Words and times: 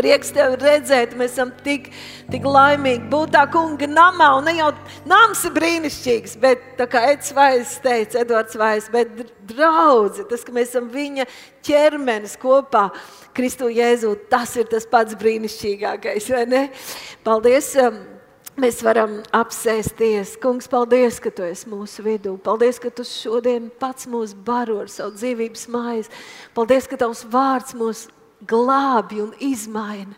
Prieks 0.00 0.32
tevi 0.32 0.56
redzēt, 0.62 1.12
mēs 1.18 1.34
esam 1.34 1.50
tik, 1.64 1.90
tik 2.32 2.46
laimīgi 2.48 3.10
būt 3.12 3.34
tā 3.34 3.44
kunga 3.52 3.88
namā. 3.90 4.30
Un 4.38 4.48
ne 4.48 4.54
jau 4.56 4.70
nams 5.10 5.42
ir 5.44 5.52
brīnišķīgs, 5.58 6.38
bet 6.40 6.62
tā 6.78 6.86
kā 6.88 7.02
Edvards 7.10 7.34
Vais 7.36 7.74
teica, 7.84 8.22
Edvards 8.22 8.56
Vais, 8.56 8.86
bet 8.92 9.26
draudzi, 9.50 10.24
tas, 10.30 10.46
ka 10.46 10.54
mēs 10.56 10.72
esam 10.72 10.88
viņa 10.92 11.26
ķermenis 11.66 12.38
kopā, 12.40 12.88
Kristu 13.36 13.68
Jēzu, 13.70 14.14
tas 14.32 14.56
ir 14.56 14.70
tas 14.72 14.88
pats 14.88 15.18
brīnišķīgākais, 15.20 16.30
vai 16.32 16.46
ne? 16.48 16.64
Paldies! 17.26 17.74
Um, 17.78 18.00
mēs 18.60 18.80
varam 18.84 19.20
apsēsties. 19.36 20.36
Kungs, 20.42 20.68
paldies, 20.70 21.20
ka 21.22 21.32
tu 21.34 21.44
esi 21.46 21.68
mūsu 21.70 22.04
vidū. 22.04 22.34
Paldies, 22.42 22.80
ka 22.82 22.92
tu 22.92 23.04
šodien 23.06 23.68
pats 23.80 24.08
mūs 24.10 24.34
baro 24.34 24.80
ar 24.82 24.90
savu 24.92 25.14
dzīvības 25.16 25.68
mājas. 25.72 26.10
Paldies, 26.56 26.88
ka 26.90 26.98
tavs 27.00 27.24
vārds 27.30 27.76
mūs 27.78 28.08
glābi 28.46 29.20
un 29.24 29.34
izmaina. 29.42 30.14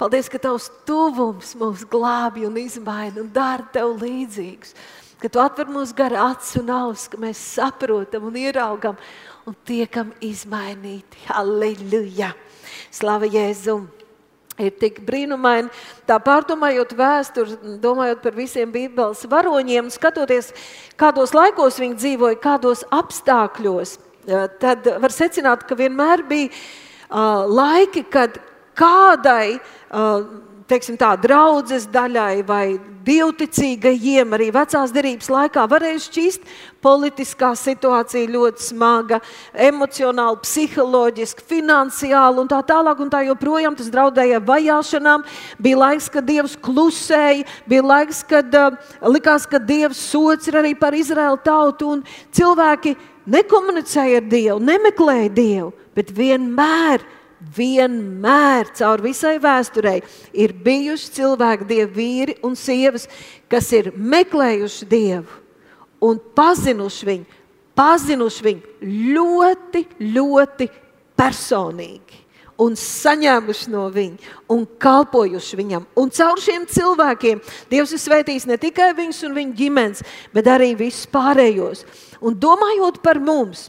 Paldies, 0.00 0.28
ka 0.32 0.40
tavs 0.42 0.68
tuvums 0.88 1.54
mūs 1.58 1.84
glābi 1.88 2.46
un 2.48 2.58
izmaina 2.58 3.22
un 3.22 3.30
dara 3.32 3.64
tev 3.74 3.94
līdzīgus. 4.02 4.74
Ka 5.22 5.30
tu 5.30 5.38
atver 5.38 5.68
mūsu 5.70 5.94
gara 5.94 6.24
acis 6.32 6.58
un 6.58 6.72
ausis, 6.74 7.06
ka 7.12 7.20
mēs 7.22 7.38
saprotam 7.54 8.26
un 8.26 8.38
ieraugam 8.40 8.98
un 9.46 9.56
tiekam 9.68 10.10
izmainīti. 10.18 11.26
Halleluja! 11.28 12.32
Slava 12.90 13.28
Jēzum! 13.30 13.86
ir 14.60 14.72
tik 14.80 15.00
brīnumaini. 15.06 15.70
Tā 16.08 16.18
pārdomājot 16.22 16.94
vēsturi, 16.98 17.56
domājot 17.82 18.22
par 18.24 18.36
visiem 18.36 18.72
Bībeles 18.72 19.24
varoņiem, 19.30 19.90
skatoties, 19.92 20.52
kādos 21.00 21.34
laikos 21.36 21.80
viņi 21.80 21.98
dzīvoja, 22.00 22.40
kādos 22.42 22.84
apstākļos, 22.92 23.96
tad 24.62 24.88
var 25.02 25.14
secināt, 25.14 25.64
ka 25.66 25.78
vienmēr 25.78 26.24
bija 26.28 26.50
uh, 27.12 27.44
laiki, 27.46 28.06
kad 28.10 28.40
kādai 28.78 29.58
uh, 29.58 30.24
teiksim, 30.72 30.96
tā, 30.96 31.12
draudzes 31.20 31.84
daļai 31.92 32.42
vai 32.48 32.64
dievticīgajiem 33.02 34.34
arī 34.36 34.48
vecās 34.54 34.92
derības 34.94 35.28
laikā 35.32 35.64
varēja 35.70 36.00
šķist 36.04 36.46
politiskā 36.84 37.52
situācija 37.58 38.30
ļoti 38.30 38.66
smaga, 38.68 39.18
emocionāli, 39.68 40.40
psiholoģiski, 40.44 41.44
finansiāli 41.50 42.42
un 42.42 42.50
tā 42.50 42.62
tālāk. 42.66 43.02
Un 43.02 43.10
tā 43.12 43.24
joprojām 43.26 43.76
tas 43.78 43.90
draudēja 43.92 44.42
vajāšanām. 44.46 45.26
Bija 45.62 45.80
laiks, 45.82 46.08
kad 46.12 46.26
Dievs 46.28 46.56
klusēja, 46.62 47.46
bija 47.68 47.86
laiks, 47.86 48.22
kad 48.28 48.54
uh, 48.58 48.78
likās, 49.10 49.46
ka 49.50 49.60
Dievs 49.62 50.00
sots 50.12 50.50
ir 50.50 50.60
arī 50.62 50.74
par 50.78 50.96
Izraēlu 50.96 51.42
tautu 51.44 51.98
cilvēki 52.34 52.96
nekomunicēja 53.30 54.22
ar 54.22 54.28
Dievu, 54.30 54.58
nemeklēja 54.62 55.30
Dievu, 55.34 55.72
bet 55.96 56.14
vienmēr 56.16 57.04
vienmēr 57.56 58.70
caur 58.78 59.02
visai 59.02 59.36
vēsturei 59.42 60.00
ir 60.32 60.54
bijuši 60.64 61.12
cilvēki, 61.18 61.68
dievi, 61.68 61.92
vīri 61.96 62.36
un 62.46 62.56
sievas, 62.58 63.08
kas 63.50 63.70
ir 63.74 63.92
meklējuši 63.96 64.88
dievu 64.88 65.40
un 66.02 66.18
pazinuši 66.36 67.08
viņu, 67.08 67.38
pazinuši 67.78 68.46
viņu 68.46 68.90
ļoti, 69.14 69.86
ļoti 70.14 70.68
personīgi. 71.18 72.20
Un 72.62 72.76
saņēmuši 72.78 73.70
no 73.72 73.86
viņa, 73.90 74.32
un 74.52 74.66
kalpojuši 74.78 75.56
viņam. 75.58 75.86
Un 75.98 76.10
caur 76.14 76.38
šiem 76.38 76.66
cilvēkiem 76.70 77.40
Dievs 77.70 77.94
ir 77.96 77.98
svētījis 77.98 78.44
ne 78.46 78.58
tikai 78.60 78.92
viņus 78.94 79.22
un 79.26 79.34
viņu 79.34 79.56
ģimenes, 79.58 80.02
bet 80.36 80.50
arī 80.52 80.68
visus 80.78 81.08
pārējos. 81.10 81.82
Un 82.22 82.36
domājot 82.38 83.00
par 83.02 83.18
mums, 83.24 83.64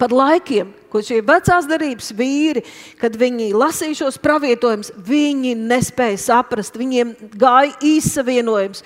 par 0.00 0.14
laikiem, 0.16 0.70
ko 0.92 1.00
šie 1.04 1.22
vecās 1.24 1.66
darbības 1.70 2.12
vīri, 2.18 2.62
kad 3.00 3.16
viņi 3.18 3.52
lasīja 3.56 4.02
šos 4.04 4.20
pravietojumus, 4.22 4.92
viņi 5.08 5.56
nespēja 5.56 6.20
saprast, 6.28 6.76
viņiem 6.78 7.16
gāja 7.40 7.72
īsavienojums. 7.94 8.84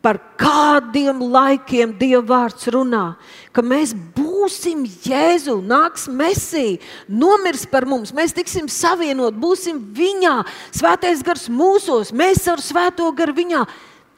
Par 0.00 0.16
kādiem 0.40 1.18
laikiem 1.28 1.90
Dieva 2.00 2.22
vārds 2.24 2.64
runā, 2.72 3.18
ka 3.52 3.60
mēs 3.60 3.90
būsim 4.16 4.86
Jēzu, 5.04 5.58
nāks 5.60 6.06
Mēsī, 6.08 6.78
nomirs 7.04 7.66
par 7.68 7.84
mums, 7.84 8.14
mēs 8.16 8.32
tiksim 8.32 8.70
savienot, 8.72 9.36
būsim 9.36 9.76
Viņā, 9.92 10.38
Svētais 10.72 11.20
gars 11.26 11.50
mūsos, 11.52 12.14
mēs 12.16 12.48
ar 12.48 12.64
Svēto 12.64 13.10
garu 13.12 13.36
Viņā. 13.36 13.66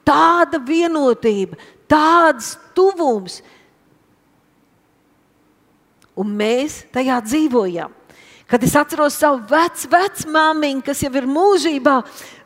Tāda 0.07 0.63
vienotība, 0.63 1.59
tāds 1.91 2.55
tuvums, 2.79 3.41
un 6.19 6.33
mēs 6.37 6.83
tajā 6.93 7.19
dzīvojam. 7.25 7.93
Kad 8.51 8.65
es 8.67 8.75
atceros 8.77 9.17
savu 9.17 9.41
vecu, 9.49 9.89
vecu 9.89 10.29
māmiņu, 10.29 10.83
kas 10.85 11.01
jau 11.01 11.13
ir 11.17 11.29
mūžībā, 11.31 11.95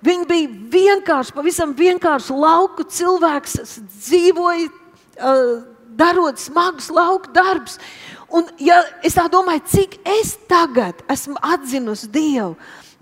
viņa 0.07 0.27
bija 0.29 0.51
vienkārši, 0.77 1.35
pavisam 1.35 1.73
vienkārši 1.75 2.37
lauku 2.37 2.87
cilvēks, 2.87 3.57
dzīvoja, 4.05 4.69
darot 5.99 6.39
smagus 6.39 6.93
lauku 6.95 7.33
darbus. 7.35 7.81
Un, 8.31 8.47
ja 8.63 8.83
es 9.07 9.17
tā 9.19 9.27
domāju, 9.33 9.65
cik 9.71 9.99
es 10.19 10.37
tagad 10.51 11.03
esmu 11.11 11.41
atzinusi 11.43 12.11
Dievu, 12.13 12.55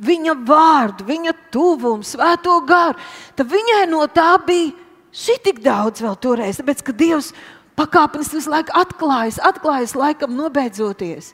viņa 0.04 0.38
vārdu, 0.48 1.06
viņa 1.08 1.34
tuvumu, 1.52 2.06
svēto 2.06 2.56
garu, 2.66 2.96
tad 3.36 3.52
viņai 3.52 3.84
no 3.90 4.04
tā 4.08 4.34
bija 4.46 4.72
šī 5.14 5.38
tik 5.44 5.60
daudz 5.64 6.02
vēl 6.04 6.16
toreiz. 6.20 6.58
Tāpēc, 6.58 6.82
ka 6.84 6.96
Dievs 6.96 7.32
pakāpenis 7.78 8.32
visu 8.34 8.52
laiku 8.52 8.74
atklājas, 8.78 9.40
atklājas 9.42 9.94
laikam 9.98 10.34
nobeidzoties. 10.38 11.32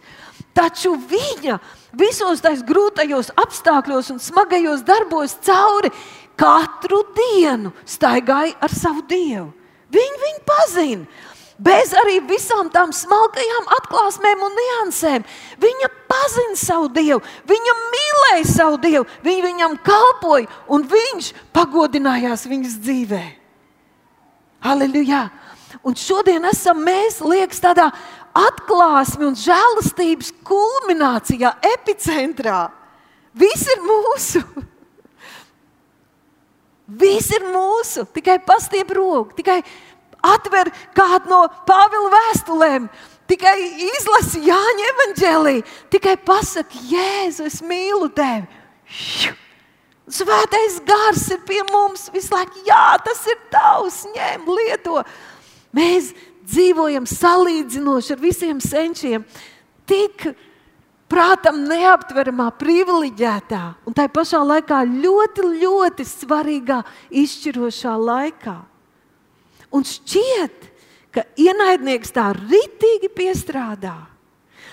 Taču 0.56 0.96
viņa 0.96 1.60
visos 1.96 2.42
tais 2.42 2.62
grūtajos 2.66 3.30
apstākļos 3.38 4.10
un 4.14 4.22
smagajos 4.22 4.82
darbos 4.86 5.36
cauri 5.46 5.92
katru 6.40 7.04
dienu 7.14 7.72
staigāja 7.86 8.56
ar 8.60 8.74
savu 8.74 9.04
dievu. 9.08 9.50
Viņu 9.90 10.22
viņu 10.24 10.46
pazina. 10.46 11.26
Bez 11.60 11.90
arī 11.92 12.22
visām 12.24 12.70
tām 12.72 12.92
smalkajām 12.96 13.66
atklāsmēm 13.76 14.44
un 14.46 14.54
niansēm. 14.56 15.26
Viņa 15.60 15.90
pazina 16.08 16.56
savu 16.56 16.88
dievu, 16.94 17.20
viņa 17.50 17.74
mīlēja 17.80 18.46
savu 18.48 18.78
dievu, 18.80 19.04
viņa 19.26 19.44
viņam 19.44 19.76
kalpoja 19.84 20.48
un 20.72 20.86
viņš 20.88 21.34
pagodinājās 21.52 22.46
viņas 22.48 22.78
dzīvē. 22.80 23.22
Halleluja! 24.64 25.26
Un 25.86 25.96
šodien 25.96 26.44
esam 26.44 26.82
mēs, 26.84 27.20
liekas, 27.24 27.62
tādā 27.62 27.88
atklāsmes 28.36 29.30
un 29.30 29.38
žēlastības 29.38 30.32
kulminācijā, 30.46 31.54
epicentrā. 31.72 32.66
Viss 33.32 33.68
ir 33.70 33.80
mūsu. 33.86 34.42
Viss 37.00 37.32
ir 37.32 37.46
mūsu. 37.48 38.04
Tikai 38.12 38.40
pastiep 38.44 38.92
roku, 38.96 39.36
tikai 39.38 39.60
atver 40.20 40.68
kādu 40.96 41.30
no 41.30 41.40
Pāvila 41.68 42.10
vēstulēm, 42.12 42.88
tikai 43.30 43.56
izlasi 43.86 44.42
Jāņa 44.48 44.88
evanģēlīju, 44.94 45.68
tikai 45.92 46.16
pasaki, 46.26 46.82
Jēzu, 46.90 47.46
es 47.48 47.60
mīlu 47.64 48.10
tevi. 48.12 48.50
Svētais 50.10 50.80
gars 50.82 51.28
ir 51.30 51.38
pie 51.46 51.60
mums 51.70 52.08
visu 52.10 52.34
laiku. 52.34 52.64
Jā, 52.66 52.98
tas 53.04 53.22
ir 53.30 53.38
tavs, 53.52 54.02
ņem, 54.10 54.48
lieto. 54.58 55.04
Mēs 55.76 56.10
dzīvojam 56.50 57.06
salīdzinoši 57.06 58.14
ar 58.14 58.22
visiem 58.22 58.60
senčiem, 58.62 59.24
tik 59.86 60.30
prātam 61.10 61.62
neaptveramā, 61.66 62.48
privileģētā 62.58 63.62
un 63.86 63.96
tā 63.96 64.06
pašā 64.10 64.40
laikā 64.46 64.82
ļoti, 64.88 65.46
ļoti 65.62 66.06
svarīgā, 66.06 66.80
izšķirošā 67.22 67.94
laikā. 67.98 68.56
Un 69.74 69.86
šķiet, 69.86 70.66
ka 71.14 71.26
ienaidnieks 71.38 72.14
tā 72.14 72.30
ritīgi 72.34 73.10
piestrādā, 73.14 73.96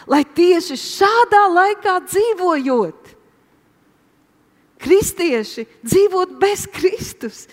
lai 0.09 0.23
tieši 0.25 0.77
šādā 0.81 1.43
laikā 1.53 1.97
dzīvojot, 2.05 3.13
kristieši 4.81 5.65
dzīvot 5.81 6.37
bez 6.41 6.65
Kristus, 6.73 7.45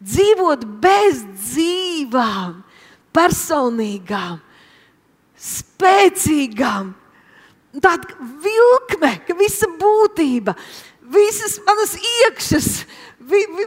dzīvot 0.00 0.64
bez 0.80 1.24
dzīvām, 1.28 2.60
personīgām, 3.16 4.38
spēcīgām. 5.40 6.94
Tāda 7.80 8.30
vilkme, 8.42 9.12
ka 9.26 9.36
visa 9.38 9.68
būtība, 9.78 10.56
visas 11.14 11.60
manas 11.66 11.94
iekšas, 11.98 12.70
vi, 13.30 13.44
vi, 13.56 13.66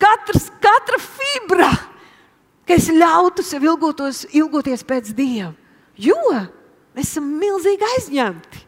katrs, 0.00 0.50
katra 0.60 1.00
fibra, 1.00 1.70
ka 2.68 2.76
es 2.76 2.90
ļautu 2.92 3.44
sev 3.46 3.64
ilgotos, 3.64 4.26
ilgoties 4.36 4.84
pēc 4.86 5.14
Dieva. 5.16 5.54
Jo 6.00 6.20
mēs 6.96 7.08
esam 7.08 7.26
milzīgi 7.40 7.88
aizņemti. 7.96 8.66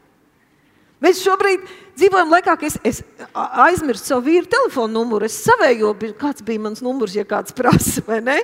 Mēs 1.02 1.22
šobrīd 1.24 1.64
dzīvojam 1.98 2.30
laikā, 2.32 2.54
ka 2.58 2.68
es, 2.68 2.76
es 2.86 3.00
aizmirsu 3.34 4.10
savu 4.10 4.26
vīru 4.28 4.48
telefonu 4.50 5.00
numuru. 5.00 5.28
Es 5.28 5.40
savējo, 5.44 5.92
kāds 6.20 6.44
bija 6.46 6.62
mans 6.62 6.82
numurs, 6.84 7.16
ja 7.16 7.24
kāds 7.28 7.54
prasa, 7.56 8.04
vai 8.06 8.20
ne? 8.24 8.38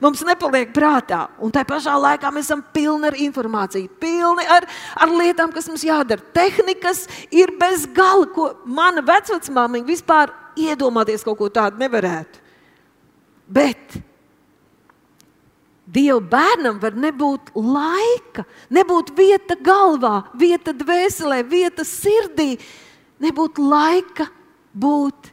Mums 0.00 0.22
nepaliek 0.24 0.72
prātā. 0.72 1.26
Un 1.44 1.52
tā 1.52 1.64
pašā 1.68 1.94
laikā 2.00 2.32
mēs 2.32 2.48
esam 2.48 2.62
pilni 2.74 3.10
ar 3.10 3.16
informāciju, 3.20 3.90
pilni 4.00 4.46
ar, 4.48 4.68
ar 4.96 5.12
lietām, 5.12 5.52
kas 5.52 5.68
mums 5.68 5.84
jādara. 5.84 6.24
Tehnikas 6.36 7.04
ir 7.28 7.52
bez 7.60 7.84
gala, 7.96 8.28
ko 8.32 8.52
mana 8.64 9.04
vecmāmiņa 9.04 9.88
vispār 9.88 10.32
iedomāties 10.60 11.26
kaut 11.26 11.40
ko 11.40 11.50
tādu 11.52 11.82
nevarētu. 11.84 12.46
Bet 13.50 14.00
Dieva 15.90 16.20
bērnam 16.22 16.78
var 16.78 16.94
nebūt 16.94 17.50
laika, 17.56 18.44
nebūt 18.70 19.10
vieta 19.16 19.56
galvā, 19.58 20.20
vieta 20.38 20.74
dvēselē, 20.76 21.40
vieta 21.50 21.82
sirdī, 21.86 22.60
nebūt 23.20 23.60
laika 23.62 24.28
būt 24.72 25.30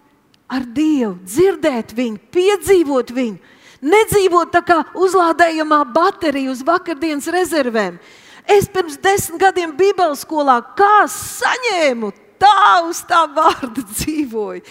ar 0.47 0.63
Dievu, 0.63 1.17
dzirdēt 1.27 1.91
viņu, 1.97 2.21
piedzīvot 2.31 3.11
viņu, 3.15 3.55
nedzīvot 3.83 4.53
tā 4.53 4.61
kā 4.65 4.77
uzlādējamā 4.97 5.81
baterija 5.95 6.53
uz 6.53 6.63
vakardienas 6.65 7.27
rezervēm. 7.33 7.99
Es 8.47 8.69
pirms 8.71 8.95
desmit 9.03 9.41
gadiem 9.41 9.73
Bībeles 9.75 10.23
skolā 10.23 10.61
kā 10.77 11.03
saņēmu 11.11 12.13
tā 12.39 12.87
uz 12.87 13.01
tā 13.09 13.25
vārda 13.33 13.83
dzīvoju. 13.91 14.61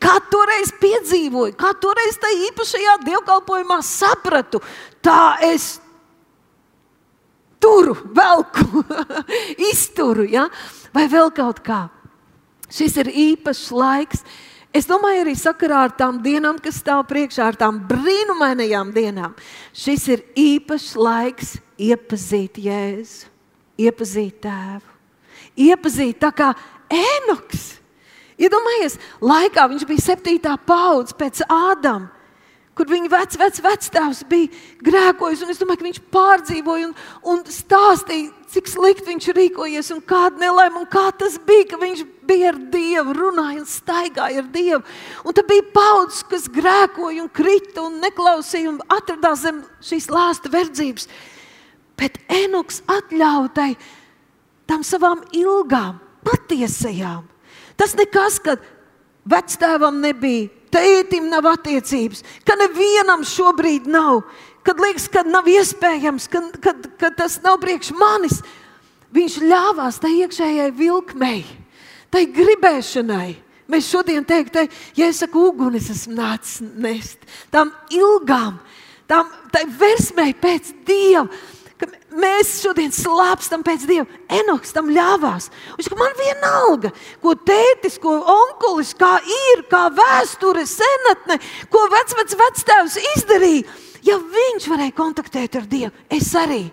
Kā 0.00 0.16
toreiz 0.30 0.72
piedzīvoju, 0.80 1.56
kā 1.58 1.74
toreiz 1.82 2.16
tajā 2.22 2.46
īpašajā 2.50 2.94
dievkalpojumā 3.04 3.80
sapratu, 3.84 4.62
tā 5.04 5.36
es 5.44 5.76
turu, 7.60 7.96
velku, 8.16 8.84
izturu, 9.70 10.26
ja? 10.30 10.48
vai 10.94 11.06
vēl 11.12 11.32
kaut 11.34 11.60
kā. 11.66 11.86
Šis 12.72 12.96
ir 13.02 13.10
īpašs 13.10 13.68
laiks. 13.74 14.24
Es 14.76 14.88
domāju, 14.88 15.22
arī 15.24 15.34
sakarā 15.38 15.86
ar 15.86 15.94
tām 15.96 16.18
dienām, 16.24 16.58
kas 16.60 16.82
stāv 16.82 17.06
priekšā, 17.08 17.46
ar 17.48 17.56
tām 17.56 17.78
brīnumainajām 17.88 18.90
dienām. 18.92 19.36
Šis 19.72 20.08
ir 20.12 20.24
īpašs 20.36 20.90
laiks 21.00 21.54
iepazīt 21.80 22.58
Jēzu, 22.60 23.30
iepazīt 23.80 24.42
tēvu, 24.44 24.98
iepazīt 25.68 26.20
tā 26.20 26.32
kā 26.36 26.50
Enoks. 26.92 27.72
Iedomājieties, 28.36 28.98
laikā 29.24 29.64
viņš 29.70 29.86
bija 29.88 30.04
septītā 30.10 30.58
paudze 30.68 31.16
pēc 31.16 31.40
Ādama 31.48 32.15
kur 32.76 32.88
viņa 32.90 33.08
vec, 33.08 33.36
vec, 33.40 33.58
vectēvs 33.64 34.22
bija 34.28 34.50
grēkojis. 34.84 35.44
Es 35.48 35.60
domāju, 35.60 35.80
ka 35.80 35.86
viņš 35.86 36.00
pārdzīvoja 36.12 36.88
un, 36.90 36.92
un 37.32 37.42
stāstīja, 37.48 38.32
cik 38.52 38.68
slikti 38.68 39.08
viņš 39.08 39.28
rīkojies 39.36 39.88
un 39.94 40.02
kāda 40.04 40.42
nelaime 40.42 40.82
un 40.82 40.88
kā 40.90 41.06
tas 41.16 41.38
bija, 41.48 41.70
ka 41.72 41.80
viņš 41.80 42.04
bija 42.28 42.50
ar 42.52 42.58
Dievu, 42.72 43.14
runāja 43.16 43.62
un 43.62 43.68
staigāja 43.70 44.42
ar 44.42 44.50
Dievu. 44.52 44.82
Un 45.24 45.36
tad 45.36 45.48
bija 45.48 45.64
paudzes, 45.72 46.24
kas 46.28 46.50
grēkoja 46.52 47.24
un 47.24 47.32
krita 47.32 47.86
un 47.86 47.96
neklausīja 48.04 48.74
un 48.74 48.82
atradās 48.92 49.46
zem 49.46 49.62
šīs 49.84 50.10
lāsta 50.12 50.52
verdzības. 50.52 51.08
Bet 51.96 52.20
Enoks 52.28 52.82
atļautai 52.92 53.70
tam 54.68 54.84
savām 54.84 55.22
ilgām, 55.32 55.96
patiesajām. 56.26 57.24
Tas 57.80 57.94
nekas, 57.96 58.36
ka 58.42 58.58
vectēvam 59.28 60.02
nebija 60.02 60.50
tētim 60.72 61.28
nav 61.30 61.46
attiecības, 61.52 62.22
ka 62.46 62.56
nevienam 62.60 63.24
šobrīd 63.26 63.88
nav, 63.90 64.22
kad 64.66 64.80
liekas, 64.82 65.08
ka 65.12 65.22
nav 65.26 65.48
iespējams, 65.50 66.28
ka, 66.32 66.42
ka, 66.62 66.74
ka 67.00 67.10
tas 67.14 67.38
nav 67.44 67.60
priekš 67.62 67.92
manis. 67.96 68.40
Viņš 69.16 69.38
ļāvās 69.46 70.00
tai 70.02 70.12
iekšējai 70.20 70.70
vilkmei, 70.76 71.44
tai 72.12 72.26
gribēšanai. 72.34 73.36
Mēs 73.70 73.88
šodien 73.90 74.22
teiktu, 74.26 74.66
ja 74.94 75.08
es 75.10 75.22
saku, 75.22 75.48
uguns 75.50 75.88
esmu 75.90 76.14
nācis 76.18 76.60
nest, 76.78 77.22
tām 77.50 77.72
ilgām, 77.90 78.60
tām 79.10 79.30
versmei 79.80 80.36
pēc 80.38 80.70
dieva 80.86 81.26
mēs 82.14 82.60
šodien 82.62 82.92
slāpstam 82.94 83.62
pēc 83.66 83.84
Dieva. 83.88 84.06
Enoks 84.40 84.74
tam 84.74 84.90
ļāvās. 84.94 85.50
Viņš 85.78 85.90
man 85.98 86.14
vienalga, 86.18 86.92
ko 87.22 87.34
tētis, 87.38 87.98
ko 88.02 88.16
onkulis, 88.20 88.94
kā 88.98 89.16
ir, 89.22 89.64
kā 89.70 89.86
vēsture, 89.94 90.66
senatne, 90.68 91.38
ko 91.72 91.86
vecvec 91.92 92.36
vectēvs 92.40 92.98
izdarīja. 93.16 93.78
Ja 94.06 94.18
viņš 94.22 94.68
varēja 94.70 94.96
kontaktēt 94.96 95.58
ar 95.58 95.66
Dievu, 95.70 95.92
es 96.12 96.30
arī. 96.38 96.66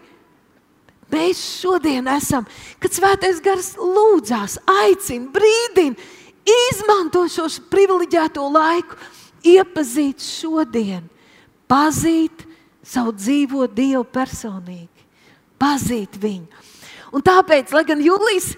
Mēs 1.13 1.41
šodien 1.61 2.07
esam, 2.09 2.45
kad 2.81 2.93
svētais 2.93 3.41
gars 3.43 3.73
lūdzās, 3.77 4.57
aicina, 4.81 5.29
brīdina, 5.33 5.97
izmanto 6.69 7.27
šo 7.29 7.45
privileģēto 7.69 8.47
laiku, 8.49 8.97
iepazīt 9.45 10.23
šodien, 10.25 11.05
pazīt 11.69 12.47
savu 12.81 13.13
dzīvo 13.17 13.67
Dievu 13.69 14.07
personīgi 14.09 14.92
pazīt 15.63 16.19
viņu. 16.19 16.63
Un 17.13 17.23
tāpēc, 17.23 17.71
lai 17.75 17.85
gan 17.87 18.03
jūlijas, 18.03 18.53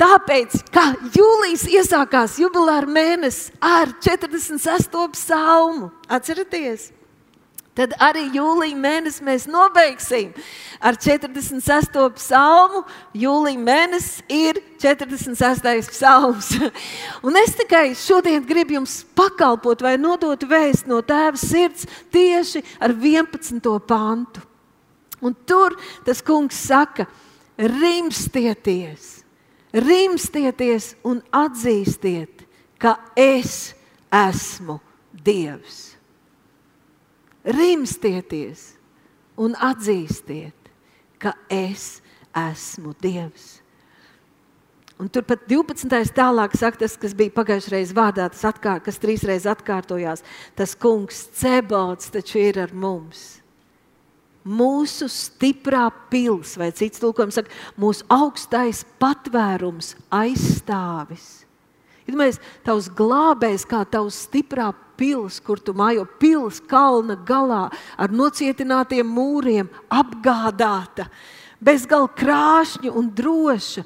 tāpēc, 0.00 0.60
ka 0.74 0.90
jūlijas 1.14 1.66
iesākās 1.70 2.38
jubilāra 2.42 2.88
mēnesis 2.90 3.52
ar 3.64 3.94
46. 4.02 5.04
psalmu, 5.16 5.92
atcerieties! 6.10 6.90
Tad 7.80 7.92
arī 8.02 8.24
jūlijā 8.34 8.74
mēnesī 8.76 9.22
mēs 9.24 9.44
nobeigsim 9.48 10.34
ar 10.84 10.98
46. 10.98 11.94
psalmu. 12.18 12.82
Jūlijā 13.16 13.62
mēnesis 13.62 14.24
ir 14.26 14.58
46. 14.82 15.88
psalms. 15.94 16.50
Un 17.26 17.38
es 17.40 17.54
tikai 17.56 17.92
šodien 17.96 18.42
gribu 18.44 18.80
jums 18.80 18.98
pakalpot 19.16 19.86
vai 19.86 19.94
nodot 20.02 20.44
vēstu 20.50 20.90
no 20.90 20.98
tēva 21.06 21.38
sirds 21.40 21.86
tieši 22.12 22.66
ar 22.82 22.92
11. 22.92 23.62
pantu. 23.86 24.49
Un 25.20 25.34
tur 25.46 25.76
tas 26.04 26.22
kungs 26.24 26.56
saka, 26.56 27.06
rimstieties, 27.60 29.20
rimstieties 29.76 30.94
un 31.04 31.20
atzīstiet, 31.32 32.46
ka 32.80 32.96
es 33.16 33.74
esmu 34.08 34.80
Dievs. 35.20 35.96
Rimstieties 37.44 38.62
un 39.40 39.56
atzīstiet, 39.56 40.70
ka 41.20 41.34
es 41.52 42.00
esmu 42.36 42.94
Dievs. 43.02 43.58
Un 45.00 45.08
turpat 45.08 45.46
12. 45.48 46.12
tālāk 46.12 46.56
saka 46.60 46.82
tas, 46.82 46.96
kas 47.00 47.14
bija 47.16 47.32
pagājušajā 47.32 47.72
reizē 47.72 47.96
vārdā, 47.96 48.26
tas 48.32 48.44
atkār, 48.50 48.82
kas 48.84 49.00
trīsreiz 49.00 49.46
atkārtojās. 49.48 50.20
Tas 50.56 50.74
kungs 50.76 51.22
Cebots 51.40 52.12
taču 52.12 52.40
ir 52.40 52.60
ar 52.60 52.74
mums 52.76 53.40
mūsu 54.46 55.08
stiprā 55.12 55.88
pils, 56.12 56.56
vai 56.60 56.70
cits 56.76 57.02
tulkojums 57.02 57.40
saka, 57.40 57.52
mūsu 57.80 58.06
augstais 58.12 58.82
patvērums, 59.02 59.94
aizstāvis. 60.14 61.44
Iedomājieties, 62.08 62.40
tavs 62.66 62.88
glābējs 62.96 63.66
kā 63.70 63.84
tavs 63.86 64.24
stiprā 64.26 64.70
pils, 65.00 65.38
kur 65.44 65.60
tu 65.62 65.74
mājo 65.76 66.06
pils 66.20 66.60
kalna 66.70 67.16
galā 67.28 67.68
ar 68.00 68.12
nocietinātiem 68.12 69.06
mūriem, 69.06 69.70
apgādāta, 69.92 71.06
bezgalīgi 71.62 72.18
krāšņa 72.22 72.94
un 72.96 73.12
droša. 73.14 73.84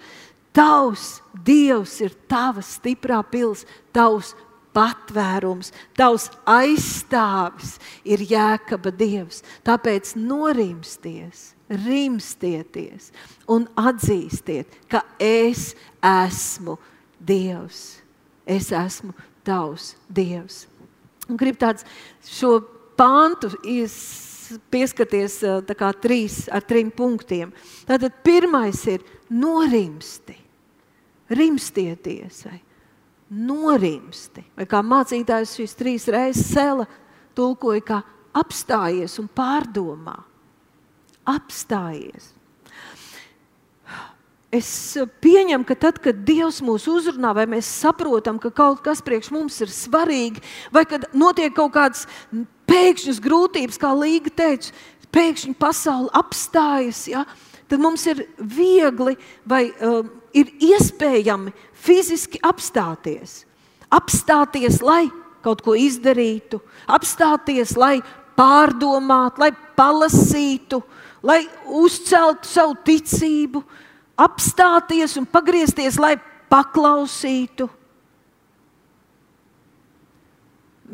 Tavs 0.55 1.19
Dievs 1.35 1.97
ir 1.99 2.13
tava 2.31 2.63
stiprā 2.63 3.19
pils, 3.27 3.65
tavs 3.93 4.37
patvērums, 4.75 5.73
tavs 5.97 6.29
aizstāvis 6.49 7.77
ir 8.05 8.25
jēkaba 8.29 8.93
Dievs. 8.95 9.43
Tāpēc 9.67 10.15
norimsties, 10.19 11.53
rimstieties 11.87 13.11
un 13.51 13.69
atzīstiet, 13.79 14.69
ka 14.91 15.05
es 15.23 15.73
esmu 16.05 16.77
Dievs. 17.19 17.87
Es 18.45 18.69
esmu 18.75 19.15
tavs 19.47 19.95
Dievs. 20.13 20.65
Un 21.31 21.39
gribu 21.41 21.63
tāds 21.63 21.87
šo 22.29 22.59
pantu 22.99 23.55
pieskaties 24.71 25.39
kā, 25.79 25.91
trīs, 25.97 26.45
ar 26.53 26.65
trim 26.69 26.91
punktiem. 26.93 27.55
Tātad 27.89 28.21
pirmais 28.27 28.83
ir 28.93 29.05
norimsti, 29.33 30.37
rimstieties. 31.33 32.45
Vai? 32.45 32.61
Norimsti. 33.31 34.45
Vai 34.57 34.67
kā 34.69 34.83
mācītājs 34.85 35.57
šīs 35.59 35.77
trīs 35.79 36.07
reizes 36.13 36.53
sela 36.53 36.87
tulkoja, 37.37 37.83
kā 37.85 38.01
apstājies 38.35 39.19
un 39.23 39.29
pārdomā. 39.31 40.17
Apstājies. 41.25 42.33
Es 44.55 44.69
pieņemu, 45.25 45.67
ka 45.67 45.75
tad, 45.75 45.97
kad 46.03 46.21
Dievs 46.27 46.61
mūs 46.63 46.85
uzrunā, 46.91 47.33
vai 47.35 47.47
mēs 47.51 47.67
saprotam, 47.81 48.37
ka 48.39 48.53
kaut 48.55 48.85
kas 48.85 49.01
priekš 49.03 49.33
mums 49.35 49.57
ir 49.65 49.73
svarīgi, 49.73 50.43
vai 50.71 50.85
kad 50.87 51.09
notiek 51.17 51.57
kaut 51.57 51.73
kādas 51.75 52.05
pēkšņas 52.71 53.19
grūtības, 53.25 53.81
kā 53.83 53.91
Līga 53.99 54.31
teica, 54.31 54.71
pēkšņi 55.15 55.57
pasaule 55.59 56.13
apstājas, 56.15 57.03
ja, 57.11 57.25
tad 57.67 57.83
mums 57.83 58.07
ir 58.07 58.23
viegli 58.39 59.17
vai 59.49 59.65
uh, 59.73 60.07
ir 60.37 60.55
iespējami 60.63 61.51
fiziski 61.85 62.41
apstāties. 62.45 63.43
Apstāties, 63.93 64.81
lai 64.83 65.07
kaut 65.45 65.61
ko 65.65 65.75
izdarītu, 65.77 66.59
apstāties, 66.89 67.77
lai 67.77 67.99
pārdomātu, 68.39 69.43
lai 69.45 69.51
palasītu, 69.77 70.81
lai 71.23 71.45
uzceltu 71.69 72.49
savu 72.49 72.77
ticību, 72.87 73.63
apstāties 74.17 75.19
un 75.21 75.29
pagriezties, 75.29 75.99
lai 76.01 76.17
paklausītu. 76.51 77.69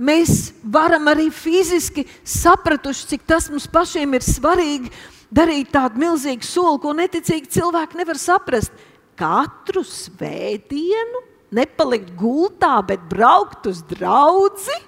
Mēs 0.01 0.53
varam 0.63 1.11
arī 1.11 1.29
fiziski 1.35 2.07
sapratuši, 2.25 3.09
cik 3.11 3.25
tas 3.29 3.51
mums 3.53 3.67
pašiem 3.71 4.15
ir 4.17 4.25
svarīgi, 4.25 4.93
darīt 5.35 5.73
tādu 5.75 6.01
milzīgu 6.01 6.47
soli, 6.47 6.79
ko 6.83 6.95
neticīgi 6.97 7.51
cilvēki 7.59 7.99
nevar 8.01 8.19
saprast. 8.19 8.73
Katru 9.21 9.85
svētdienu 9.85 11.25
nepalikt 11.53 12.15
gultā, 12.17 12.79
bet 12.87 13.03
braukt 13.11 13.69
uz 13.69 13.83
draugu. 13.91 14.79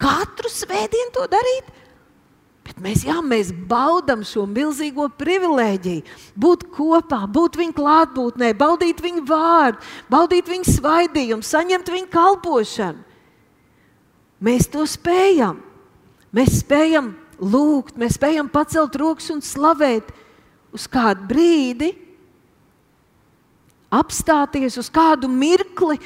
Katru 0.00 0.50
svētdienu 0.52 1.14
to 1.14 1.26
darīt. 1.30 1.68
Bet 2.64 2.78
mēs, 2.84 3.02
jā, 3.08 3.16
mēs 3.24 3.50
baudām 3.50 4.20
šo 4.26 4.44
milzīgo 4.46 5.08
privilēģiju, 5.18 6.04
būt 6.38 6.66
kopā, 6.76 7.24
būt 7.26 7.56
viņa 7.58 7.74
klātbūtnē, 7.74 8.52
baudīt 8.54 9.00
viņa 9.02 9.24
vārdu, 9.26 9.80
baudīt 10.12 10.50
viņa 10.52 10.76
svaidījumu, 10.76 11.46
saņemt 11.46 11.90
viņa 11.90 12.10
kalpošanu. 12.12 13.02
Mēs 14.40 14.68
to 14.72 14.84
spējam. 14.88 15.58
Mēs 16.36 16.60
spējam 16.60 17.10
lūgt, 17.42 17.98
mēs 17.98 18.14
spējam 18.20 18.48
pacelt 18.52 18.94
rokas 19.00 19.32
un 19.34 19.42
slavēt 19.42 20.12
uz 20.76 20.86
kādu 20.86 21.26
brīdi, 21.32 21.90
apstāties 23.90 24.78
uz 24.80 24.88
kādu 24.92 25.28
mirkli, 25.28 25.98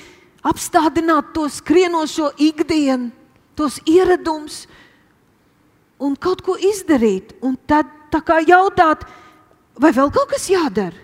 apstādināt 0.44 1.32
to 1.36 1.46
skrienošo 1.52 2.32
ikdienu, 2.40 3.12
tos 3.56 3.78
ieradumus 3.86 4.64
un 6.02 6.16
kaut 6.16 6.42
ko 6.44 6.56
izdarīt. 6.58 7.36
Un 7.44 7.56
tad 7.68 7.88
jautāt, 8.46 9.04
vai 9.78 9.90
vēl 9.92 10.10
kaut 10.12 10.30
kas 10.30 10.48
jādara? 10.50 10.96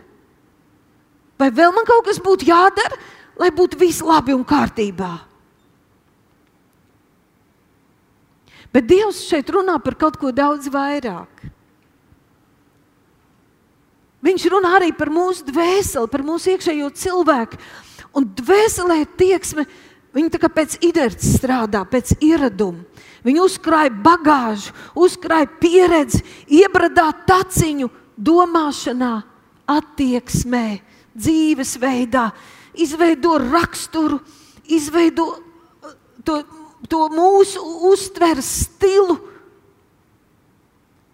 Vai 1.41 1.49
vēl 1.51 1.73
man 1.73 1.87
kaut 1.89 2.05
kas 2.05 2.21
būtu 2.21 2.47
jādara, 2.47 2.99
lai 3.41 3.51
būtu 3.51 3.79
viss 3.81 4.05
labi 4.05 4.35
un 4.37 4.45
kārtībā? 4.45 5.31
Bet 8.71 8.87
Dievs 8.87 9.25
šeit 9.27 9.49
runā 9.51 9.81
par 9.83 9.97
kaut 9.99 10.17
ko 10.21 10.31
daudz 10.31 10.69
vairāk. 10.71 11.49
Viņš 14.21 14.47
runā 14.53 14.75
arī 14.77 14.91
par 14.97 15.09
mūsu 15.13 15.47
dvēseli, 15.49 16.11
par 16.13 16.25
mūsu 16.27 16.53
iekšējo 16.53 16.91
cilvēku. 17.03 17.61
Un 18.17 18.27
dvēselē 18.37 18.99
tieksme, 19.17 19.65
viņa 20.17 20.51
pēc 20.53 20.77
idejas 20.85 21.17
strādā, 21.39 21.85
pēc 21.89 22.17
ieraduma. 22.21 22.85
Viņa 23.25 23.43
uzkrāja 23.45 23.93
bagāžu, 24.05 24.73
uzkrāja 24.97 25.49
pieredzi, 25.61 26.23
iebradā 26.49 27.11
taciņu, 27.29 27.91
domāšanā, 28.17 29.13
attieksmē, 29.69 30.81
dzīvesveidā, 31.17 32.31
izveido 32.81 33.37
raksturu, 33.41 34.21
izveido 34.69 35.27
uh, 35.37 35.95
to 36.25 36.41
to 36.91 37.07
mūsu 37.13 37.63
uztveres 37.91 38.49
stilu. 38.67 39.19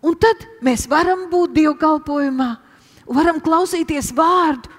Un 0.06 0.14
tad 0.20 0.44
mēs 0.64 0.86
varam 0.90 1.26
būt 1.32 1.56
dievkalpojumā, 1.56 2.50
varam 3.06 3.40
klausīties 3.42 4.12
vārdu. 4.16 4.72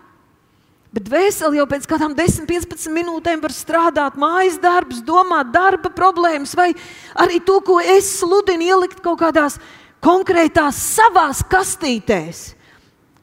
Bet 0.96 1.10
vēseli 1.12 1.60
jau 1.60 1.65
pēc 1.69 1.86
kādām 1.89 2.15
10, 2.17 2.48
15 2.50 2.93
minūtēm 2.96 3.41
var 3.43 3.53
strādāt, 3.53 4.15
mājas 4.17 4.55
darbus, 4.62 5.01
domāt, 5.05 5.51
darba 5.53 5.91
problēmas, 5.93 6.55
vai 6.57 6.72
arī 7.19 7.41
to, 7.43 7.60
ko 7.62 7.77
es 7.84 8.07
sludinu, 8.22 8.65
ielikt 8.65 9.03
kaut 9.05 9.19
kādās 9.22 9.60
konkrētās 10.01 10.79
savās 10.96 11.43
kastītēs. 11.51 12.55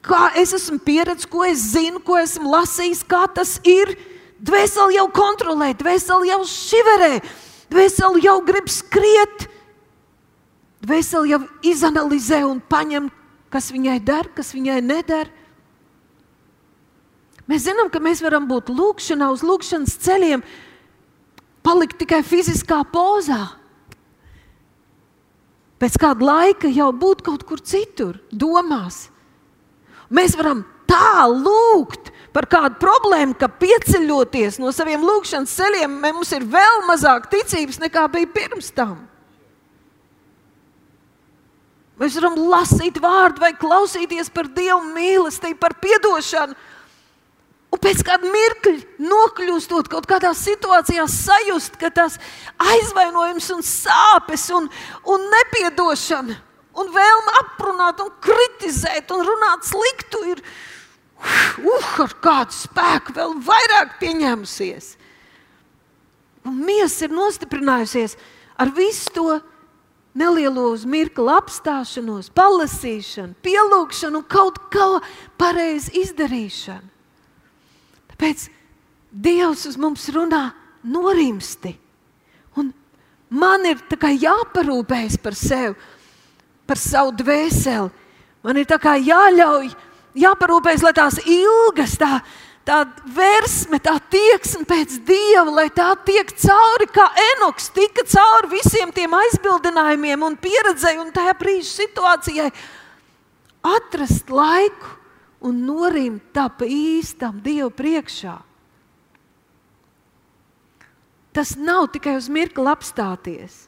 Kā 0.04 0.28
es 0.36 0.52
esmu 0.54 0.76
pieredzējis, 0.84 1.30
ko 1.32 1.46
es 1.48 1.64
zinu, 1.72 2.02
ko 2.04 2.18
esmu 2.20 2.52
lasījis, 2.52 3.00
kā 3.08 3.24
tas 3.32 3.56
ir. 3.64 3.96
Dvēseli 4.44 4.98
jau 4.98 5.08
kontrolē, 5.16 5.70
dvēseli 5.80 6.28
jau 6.28 6.42
šiverē, 6.44 7.14
Dvēseli 7.74 8.22
jau 8.22 8.36
grib 8.46 8.68
skriet, 8.70 9.48
dvēseli 10.84 11.32
jau 11.32 11.40
izanalizē 11.66 12.42
un 12.46 12.60
paņem, 12.60 13.08
kas 13.54 13.70
viņai 13.70 14.00
der, 14.02 14.28
kas 14.34 14.50
viņai 14.56 14.80
neder. 14.82 15.30
Mēs 17.46 17.68
zinām, 17.68 17.90
ka 17.92 18.02
mēs 18.02 18.24
varam 18.24 18.48
būt 18.50 18.72
lūkšanā, 18.74 19.30
uz 19.30 19.44
lūkšanas 19.46 19.98
ceļiem, 20.02 20.42
palikt 21.64 22.00
tikai 22.00 22.24
fiziskā 22.26 22.80
pozā. 22.90 23.42
Pēc 25.78 25.98
kāda 26.00 26.24
laika 26.24 26.70
jau 26.72 26.90
būt 26.96 27.22
kaut 27.26 27.44
kur 27.46 27.60
citur, 27.60 28.18
domās. 28.32 29.08
Mēs 30.14 30.34
varam 30.38 30.64
tā 30.88 31.26
lūgt, 31.28 32.10
par 32.34 32.48
kādu 32.50 32.80
problēmu, 32.82 33.36
ka 33.38 33.46
pieceļoties 33.60 34.58
no 34.62 34.72
saviem 34.74 35.04
lūgšanas 35.06 35.54
ceļiem, 35.54 35.98
mums 36.02 36.32
ir 36.34 36.46
vēl 36.50 36.86
mazāk 36.88 37.28
ticības 37.30 37.78
nekā 37.84 38.08
bija 38.10 38.30
pirms 38.34 38.72
tam. 38.74 39.04
Mēs 42.00 42.16
varam 42.18 42.38
lasīt 42.50 42.98
vārdu 43.02 43.42
vai 43.44 43.52
klausīties 43.58 44.32
par 44.34 44.48
Dieva 44.50 44.80
mīlestību, 44.82 45.60
par 45.60 45.76
atdošanu. 45.78 46.56
Un 47.74 47.80
pēc 47.82 48.02
kāda 48.06 48.30
mirkļa 48.30 48.74
nokļūstot 49.02 49.88
kaut 49.90 50.06
kādā 50.06 50.30
situācijā, 50.38 51.06
sajust, 51.10 51.78
ka 51.78 51.90
tas 51.90 52.20
aizvainojums 52.62 53.48
un 53.54 53.64
sāpes 53.66 54.46
un, 54.54 54.68
un 55.10 55.24
nepiedošana 55.32 56.36
un 56.74 56.92
vēlme 56.94 57.34
aprunāt 57.40 58.02
un 58.02 58.12
kritizēt 58.22 59.10
un 59.14 59.26
runāt 59.26 59.66
sliktu 59.66 60.22
ir 60.34 60.42
uh, 60.42 60.54
ar 62.04 62.14
kādu 62.22 62.54
spēku 62.54 63.14
vēl 63.16 63.34
vairāk 63.44 63.98
pieņēmusies. 64.00 64.94
Un 66.44 66.60
miesa 66.66 67.06
ir 67.06 67.14
nostiprinājusies 67.16 68.18
ar 68.60 68.72
visu 68.76 69.12
to 69.14 69.28
nelielo 70.14 70.70
uz 70.72 70.84
mirkli 70.86 71.30
apstāšanos, 71.34 72.30
palasīšanu, 72.34 73.34
pielūgšanu 73.44 74.22
un 74.22 74.26
kaut 74.30 74.60
kā 74.72 74.88
pareizi 75.40 75.94
izdarīšanu. 76.04 76.92
Tāpēc 78.14 78.48
Dievs 79.14 79.62
uz 79.70 79.76
mums 79.78 80.08
runā 80.10 80.48
norimsti. 80.82 81.70
Un 82.58 82.72
man 83.30 83.62
ir 83.66 83.78
jāparūpējas 83.78 85.20
par 85.22 85.36
sevi, 85.38 85.76
par 86.66 86.80
savu 86.80 87.12
dvēseli. 87.14 87.92
Man 88.42 88.58
ir 88.58 88.66
jāļauj 88.66 89.70
jāparūpējas, 90.18 90.82
lai 90.82 90.92
tās 90.96 91.18
ilgas, 91.22 91.94
tā, 91.98 92.18
tā 92.64 92.80
versme, 93.14 93.78
tā 93.82 93.96
tieksme 94.10 94.64
pēc 94.68 94.96
dieva, 95.06 95.46
lai 95.52 95.66
tā 95.72 95.90
tiek 96.06 96.32
cauri, 96.40 96.88
kā 96.92 97.06
Enoks 97.34 97.68
tika 97.76 98.06
cauri 98.08 98.54
visiem 98.56 98.92
tiem 98.94 99.14
aizbildinājumiem 99.18 100.24
un 100.26 100.38
pieredzēju 100.40 101.04
un 101.04 101.12
tajā 101.14 101.36
brīža 101.40 101.70
situācijai. 101.72 102.48
Atrast 103.64 104.32
laiku 104.32 104.96
un 105.44 105.60
norimt 105.68 106.32
tā 106.36 106.48
pa 106.52 106.68
īstam 106.68 107.38
Dievu 107.44 107.70
priekšā. 107.76 108.38
Tas 111.34 111.56
nav 111.58 111.88
tikai 111.92 112.16
uz 112.16 112.28
mirkli 112.30 112.68
apstāties 112.70 113.64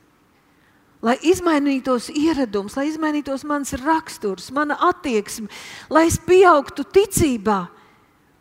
lai 1.06 1.16
izmainītos 1.22 2.08
ieradums, 2.10 2.74
lai 2.74 2.88
izmainītos 2.90 3.44
mans 3.46 3.74
raksturs, 3.78 4.48
mana 4.54 4.78
attieksme, 4.88 5.46
lai 5.92 6.06
es 6.08 6.18
pieaugtu 6.18 6.86
ticībā. 6.96 7.66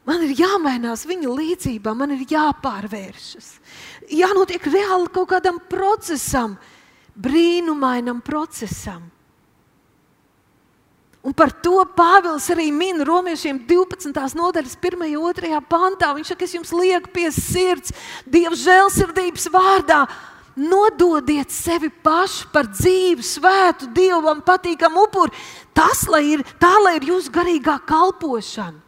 Man 0.05 0.21
ir 0.21 0.35
jāmainās 0.37 1.07
viņa 1.09 1.31
līdzībā, 1.33 1.95
man 1.97 2.13
ir 2.13 2.27
jāpārvēršas. 2.29 3.47
Jānotiek 4.13 4.67
reāli 4.69 5.09
kaut 5.13 5.31
kādam 5.33 5.57
procesam, 5.69 6.53
brīnumainam 7.17 8.21
procesam. 8.21 9.07
Un 11.25 11.33
par 11.33 11.49
to 11.49 11.81
Pāvils 11.97 12.45
arī 12.53 12.67
min 12.69 13.01
romiešiem 13.01 13.63
12. 13.65 14.13
nodaļas 14.37 14.77
1. 14.77 15.07
un 15.17 15.33
2. 15.33 15.57
pantā. 15.65 16.11
Viņš 16.13 16.35
saka, 16.35 16.45
es 16.45 16.53
jums 16.53 16.73
lieku 16.77 17.09
pie 17.15 17.31
sirds, 17.33 17.95
Dieva 18.29 18.53
žēlsirdības 18.53 19.49
vārdā 19.49 20.03
nododiet 20.55 21.49
sevi 21.49 21.89
pašu 21.89 22.45
par 22.53 22.69
dzīvu, 22.69 23.25
svētu, 23.25 23.89
dievam 23.97 24.45
patīkamu 24.45 25.07
upuri. 25.09 25.33
Tas 25.73 26.05
lai 26.05 26.27
ir, 26.37 26.45
tā 26.61 26.75
lai 26.85 26.99
ir 26.99 27.09
jūsu 27.09 27.33
garīgā 27.33 27.79
kalpošana. 27.89 28.84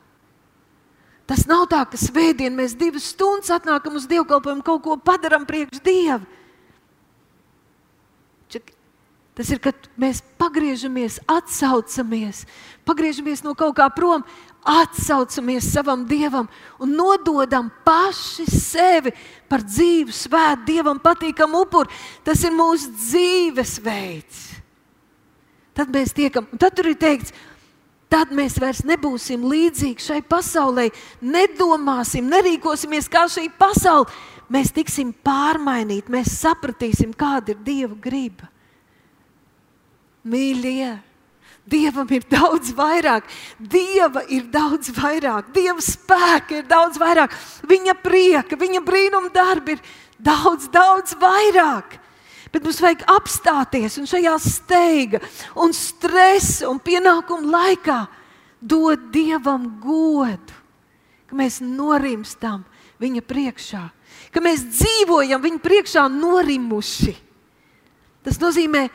Tas 1.27 1.43
nav 1.47 1.65
tā, 1.67 1.81
ka 1.91 1.99
svētdien 1.99 2.55
mēs 2.55 2.77
divas 2.79 3.09
stundas 3.11 3.51
atnākam 3.51 3.97
uz 3.99 4.07
dievkalpojumu, 4.07 4.63
kaut 4.63 4.83
ko 4.85 4.95
padarām 4.95 5.43
priekš 5.47 5.83
dievu. 5.83 6.23
Tas 9.37 9.51
ir, 9.53 9.59
kad 9.61 9.75
mēs 10.01 10.23
pagriežamies, 10.41 11.19
atsaucamies, 11.29 12.39
pagriežamies 12.87 13.43
no 13.45 13.51
kaut 13.53 13.75
kā 13.77 13.85
prom, 13.93 14.23
atsaucamies 14.65 15.67
savam 15.75 16.07
Dievam 16.09 16.47
un 16.81 16.95
nododam 16.97 17.69
paši 17.85 18.47
sevi 18.49 19.13
par 19.45 19.61
dzīvu, 19.61 20.09
svētu, 20.09 20.65
Dievam 20.71 20.97
patīkamu 21.03 21.61
upuri. 21.67 21.93
Tas 22.25 22.41
ir 22.41 22.55
mūsu 22.57 22.89
dzīvesveids. 22.95 24.41
Tad 25.77 25.93
mēs 25.93 26.17
tiekam, 26.17 26.49
un 26.49 26.57
tad 26.57 26.73
tur 26.73 26.89
ir 26.89 26.97
teikts, 26.97 27.35
tad 28.11 28.31
mēs 28.35 28.57
vairs 28.61 28.83
nebūsim 28.87 29.43
līdzīgi 29.47 30.03
šai 30.03 30.21
pasaulē, 30.27 30.89
nedomāsim, 31.21 32.27
nerīkosimies 32.31 33.09
kā 33.11 33.25
šī 33.31 33.47
pasaule. 33.59 34.09
Mēs 34.47 34.71
tiksim 34.71 35.11
pārmainīti, 35.27 36.11
mēs 36.11 36.37
sapratīsim, 36.39 37.11
kāda 37.11 37.51
ir 37.51 37.59
Dieva 37.65 37.97
griba. 37.99 38.47
Mīļie! 40.27 40.95
Dievam 41.67 42.07
ir 42.15 42.23
daudz 42.31 42.71
vairāk, 42.71 43.25
Dieva 43.59 44.21
ir 44.31 44.45
daudz 44.47 44.87
vairāk, 44.95 45.49
Dieva 45.51 45.83
spēka 45.83 46.61
ir 46.61 46.67
daudz 46.67 46.95
vairāk, 47.01 47.35
Viņa 47.67 47.97
prieka, 47.99 48.55
Viņa 48.55 48.79
brīnuma 48.87 49.31
darbi 49.35 49.75
ir 49.75 49.81
daudz, 50.15 50.69
daudz 50.71 51.17
vairāk. 51.19 51.99
Bet 52.53 52.63
mums 52.63 52.79
vajag 52.83 53.03
apstāties 53.11 53.97
un 53.99 54.07
šajā 54.09 54.35
steiga, 54.43 55.21
un 55.59 55.73
stresa 55.75 56.69
un 56.71 56.79
pienākumu 56.83 57.51
laikā 57.51 57.99
dot 58.61 59.09
Dievam 59.13 59.67
godu, 59.83 60.55
ka 61.27 61.37
mēs 61.37 61.61
norimstam 61.63 62.65
Viņa 62.97 63.21
priekšā, 63.29 63.83
ka 64.33 64.41
mēs 64.41 64.63
dzīvojam 64.73 65.43
Viņa 65.43 65.59
priekšā 65.61 66.07
norimuši. 66.09 67.13
Tas 68.25 68.39
nozīmē, 68.41 68.87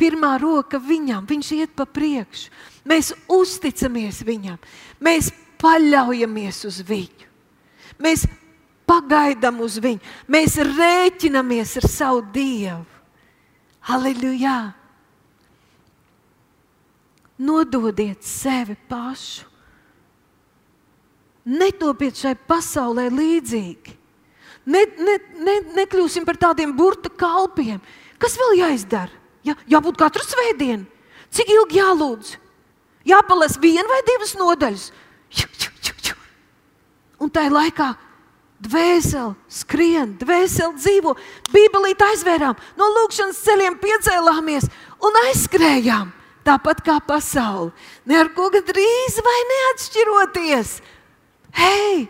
pirmā 0.00 0.34
roka 0.40 0.80
viņam, 0.80 1.26
viņš 1.28 1.50
iet 1.58 1.74
pa 1.76 1.84
priekšu. 1.84 2.48
Mēs 2.88 3.12
uzticamies 3.30 4.22
viņam, 4.24 4.56
mēs 5.04 5.28
paļaujamies 5.60 6.64
uz 6.68 6.80
viņu. 6.88 7.28
Mēs 8.02 8.24
pagaidām 8.88 9.60
uz 9.64 9.78
viņu, 9.82 10.02
mēs 10.30 10.56
rēķinamies 10.60 11.76
ar 11.80 11.88
savu 11.90 12.24
Dievu. 12.34 12.84
Halleluja! 13.84 14.74
Nododiet 17.44 18.22
sevi 18.24 18.76
pašu. 18.88 19.50
Netopiet 21.44 22.16
šai 22.16 22.32
pasaulē 22.48 23.10
līdzīgi. 23.12 23.98
Ne, 24.64 24.80
ne, 24.96 25.18
ne, 25.44 25.56
nekļūsim 25.76 26.24
par 26.24 26.38
tādiem 26.40 26.72
burta 26.72 27.10
kalpiem. 27.12 27.82
Kas 28.16 28.38
vēl 28.40 28.62
jāizdara? 28.62 29.12
Jā, 29.44 29.52
jābūt 29.68 29.98
katru 30.00 30.24
svētdienu. 30.24 30.86
Cik 31.34 31.50
ilgi 31.52 31.82
jālūdz? 31.82 32.30
Jāpalasa 33.04 33.60
viena 33.60 33.84
vai 33.90 34.00
divas 34.08 34.32
nodaļas. 34.40 34.86
Un 37.20 37.32
tajā 37.32 37.52
laikā 37.52 37.90
dvēseli 38.64 39.34
skrien, 39.48 40.16
dvēseli 40.20 40.80
dzīvo. 40.80 41.14
Bībelīt 41.52 42.02
aizvērām, 42.02 42.58
no 42.78 42.90
lūkšanas 42.98 43.40
ceļiem 43.44 43.78
piecēlāmies 43.82 44.68
un 45.04 45.22
aizskrējām. 45.26 46.12
Tāpat 46.44 46.82
kā 46.84 46.98
pasaule. 47.00 47.72
Ne 48.04 48.18
ar 48.20 48.28
ko 48.36 48.50
gandrīz 48.52 49.16
vai 49.24 49.38
neatšķiroties. 49.52 50.76
Hei, 51.56 52.04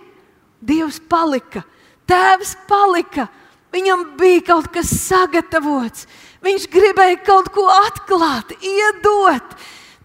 Dievs 0.65 0.99
palika, 1.09 1.63
Tēvs 2.09 2.57
palika. 2.69 3.29
Viņam 3.75 4.05
bija 4.19 4.43
kaut 4.53 4.71
kas 4.75 4.91
sagatavots. 5.03 6.07
Viņš 6.45 6.67
gribēja 6.71 7.19
kaut 7.27 7.49
ko 7.55 7.65
atklāt, 7.73 8.53
iedot, 8.63 9.55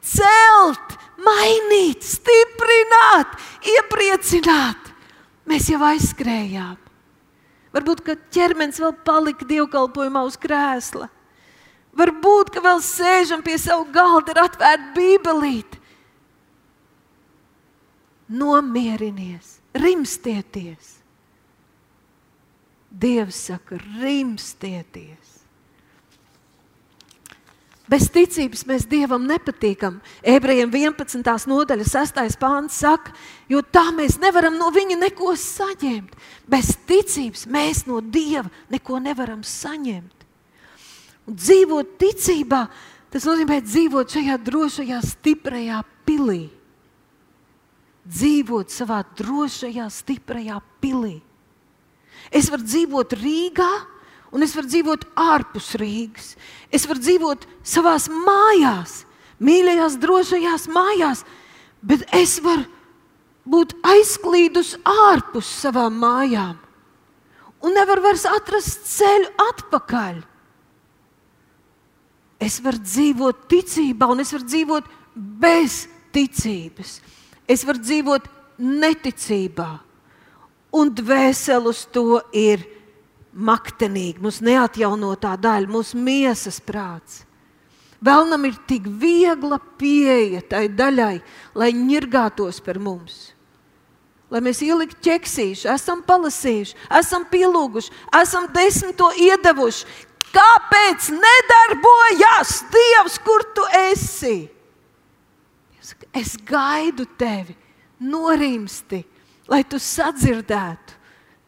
celt, 0.02 0.96
mainīt, 1.22 2.06
stiprināt, 2.06 3.36
iepriecināt. 3.76 4.89
Mēs 5.50 5.70
jau 5.72 5.80
aizskrējām. 5.82 6.78
Varbūt 7.74 8.04
ķermenis 8.34 8.80
vēl 8.82 8.94
palika 9.06 9.46
dievkalpojumā 9.50 10.24
uz 10.26 10.38
krēsla. 10.42 11.10
Varbūt, 11.98 12.52
ka 12.54 12.62
vēl 12.64 12.82
sēžam 12.86 13.42
pie 13.46 13.58
savu 13.62 13.88
galda, 13.94 14.34
ir 14.34 14.42
atvērta 14.44 14.94
bībelīte. 14.96 15.82
Nomierinies, 18.30 19.56
rimstieties. 19.74 21.00
Dievs 22.90 23.42
saka, 23.50 23.78
rimstieties. 24.02 25.29
Bez 27.90 28.06
ticības 28.14 28.68
mēs 28.70 28.86
Dievam 28.86 29.24
nepatīkam. 29.26 29.96
Ebrejiem 30.22 30.70
11. 30.70 31.24
nodaļa, 31.50 31.88
6. 31.90 32.38
pāns 32.38 32.78
saka, 32.84 33.16
jo 33.50 33.64
tā 33.66 33.88
mēs 33.98 34.20
nevaram 34.22 34.60
no 34.60 34.68
viņa 34.74 35.00
neko 35.08 35.34
saņemt. 35.34 36.14
Bez 36.46 36.76
ticības 36.90 37.48
mēs 37.50 37.88
no 37.90 37.98
Dieva 38.02 38.46
neko 38.70 39.02
nevaram 39.02 39.42
saņemt. 39.42 40.28
Un 41.26 41.38
dzīvot 41.38 41.98
ticībā, 42.02 42.62
tas 43.10 43.26
nozīmē 43.26 43.58
dzīvot 43.66 44.14
šajā 44.14 44.38
drošajā, 44.46 45.02
stiprajā 45.10 45.82
pilī. 46.06 46.44
Dzīvot 48.06 48.70
savā 48.74 49.02
drošajā, 49.18 49.90
stiprajā 49.94 50.62
pilī. 50.82 51.18
Es 52.30 52.52
varu 52.54 52.66
dzīvot 52.70 53.18
Rīgā, 53.18 53.72
un 54.32 54.46
es 54.46 54.56
varu 54.56 54.70
dzīvot 54.70 55.06
ārpus 55.20 55.74
Rīgas. 55.80 56.34
Es 56.72 56.86
varu 56.90 57.02
dzīvot 57.02 57.46
savā 57.66 57.96
mājās, 58.14 59.04
mīļajās, 59.42 60.00
drošajās 60.02 60.68
mājās, 60.74 61.26
bet 61.82 62.06
es 62.16 62.40
varu 62.44 62.68
būt 63.50 63.74
aizklīdus 63.88 64.76
ārpus 64.86 65.48
savām 65.64 65.96
mājām 66.02 66.58
un 67.62 67.76
nevaru 67.76 68.04
vairs 68.08 68.26
atrast 68.30 68.88
ceļu 68.88 69.32
atpakaļ. 69.50 70.20
Es 72.40 72.60
varu 72.64 72.80
dzīvot 72.80 73.48
ticībā, 73.52 74.08
un 74.08 74.24
es 74.24 74.32
varu 74.32 74.48
dzīvot 74.48 74.92
bez 75.16 75.82
ticības. 76.16 77.00
Es 77.50 77.66
varu 77.68 77.82
dzīvot 77.84 78.30
neticībā, 78.60 79.70
un 80.80 80.92
dvēseli 80.96 81.72
uz 81.72 81.84
to 81.92 82.22
ir 82.36 82.64
maktenīgi, 83.34 84.22
mūsu 84.24 84.46
neatjaunotā 84.48 85.36
daļa, 85.40 85.70
mūsu 85.70 86.00
miesas 86.02 86.60
prāts. 86.64 87.24
Vēlnam 88.00 88.46
ir 88.48 88.56
tik 88.68 88.86
viegla 88.88 89.60
pieeja 89.80 90.42
tai 90.48 90.68
daļai, 90.72 91.20
lai 91.60 91.70
ņirgātos 91.76 92.62
par 92.64 92.80
mums. 92.80 93.34
Lai 94.30 94.40
mēs 94.46 94.62
ieliktu 94.64 95.02
ķeksīšu, 95.10 95.68
esam 95.74 96.04
palasījuši, 96.06 96.78
esam 97.00 97.26
pielūguši, 97.28 97.92
esam 98.22 98.46
desmito 98.54 99.10
iedevuši. 99.18 99.98
Kāpēc 100.30 101.10
nedarbojas 101.10 102.60
Dievs, 102.70 103.18
kur 103.26 103.44
tu 103.58 103.66
esi? 103.74 104.38
Es 106.14 106.36
gaidu 106.46 107.08
tevi, 107.18 107.56
norimsti, 108.06 109.02
lai 109.50 109.64
tu 109.66 109.82
sadzirdētu. 109.82 110.98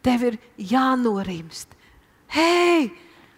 Tev 0.02 0.24
ir 0.26 0.40
jānorimst 0.58 1.71
hei, 2.34 2.90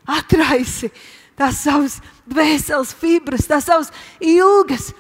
atraisi 0.07 0.91
tās 1.39 1.63
savas 1.65 1.99
dvēseles 2.31 2.95
fibras, 2.99 3.49
tās 3.51 3.67
savas 3.69 3.93
ilgas. 4.23 4.93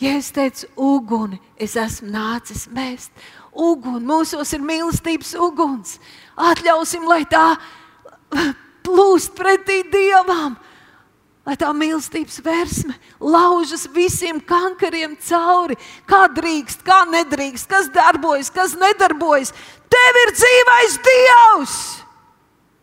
Ja 0.00 0.14
es 0.16 0.30
teicu, 0.32 0.64
uguni, 0.80 1.36
es 1.60 1.76
esmu 1.76 2.08
nācis 2.14 2.64
mest. 2.72 3.12
Uguni, 3.52 4.00
mūsos 4.06 4.54
ir 4.56 4.62
mīlestības 4.64 5.34
uguns. 5.36 5.98
Atļausim, 6.40 7.04
lai 7.10 7.26
tā 7.28 7.58
plūst 8.86 9.34
pretī 9.36 9.82
dievam, 9.92 10.54
lai 11.44 11.56
tā 11.60 11.68
mīlestības 11.76 12.40
versme 12.46 12.96
laužas 13.20 13.84
visiem 13.92 14.40
kankariem 14.40 15.18
cauri. 15.26 15.76
Kā 16.08 16.24
drīkst, 16.32 16.86
kā 16.86 17.02
nedrīkst, 17.10 17.68
kas 17.68 17.90
darbojas, 17.92 18.48
kas 18.54 18.78
nedarbojas. 18.80 19.52
Tev 19.90 20.22
ir 20.24 20.38
dzīvais 20.38 21.02
Dievs! 21.10 21.80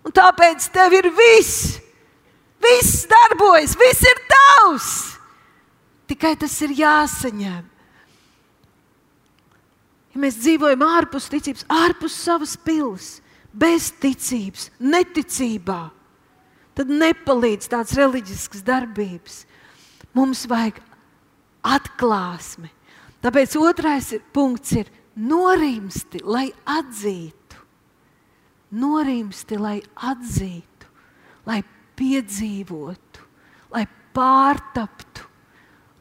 Un 0.08 0.14
tāpēc 0.16 0.70
tev 0.72 0.96
ir 0.96 1.10
viss. 1.12 1.76
Viss 2.64 3.04
darbojas, 3.12 3.76
viss 3.78 4.06
ir 4.08 4.22
tavs. 4.32 4.92
Tikai 6.08 6.38
tas 6.40 6.56
ir 6.64 6.72
jāsaņem. 6.80 7.66
Ja 10.16 10.22
mēs 10.24 10.40
dzīvojam 10.40 10.86
ārpus 10.88 11.28
ticības, 11.30 11.68
ārpus 11.70 12.16
savas 12.16 12.56
pilsētas, 12.58 13.24
bez 13.58 13.90
ticības, 14.02 14.68
neticībā, 14.78 15.80
tad 16.78 16.92
nepalīdz 16.94 17.70
tādas 17.72 17.96
reliģiskas 17.98 18.62
darbības. 18.66 19.40
Mums 20.14 20.44
vajag 20.50 20.80
atklāsmi. 21.66 22.70
Tāpēc 23.24 23.56
otrais 23.60 24.12
ir, 24.14 24.22
punkts 24.34 24.76
ir 24.78 24.92
norimsti, 25.18 26.22
lai 26.26 26.48
atzītu 26.70 27.37
norimsti, 28.76 29.60
lai 29.60 29.78
atzītu, 29.96 30.90
lai 31.48 31.62
piedzīvotu, 31.98 33.28
lai 33.74 33.86
pārtaptu, 34.16 35.28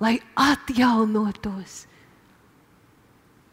lai 0.02 0.16
atjaunotos. 0.34 1.84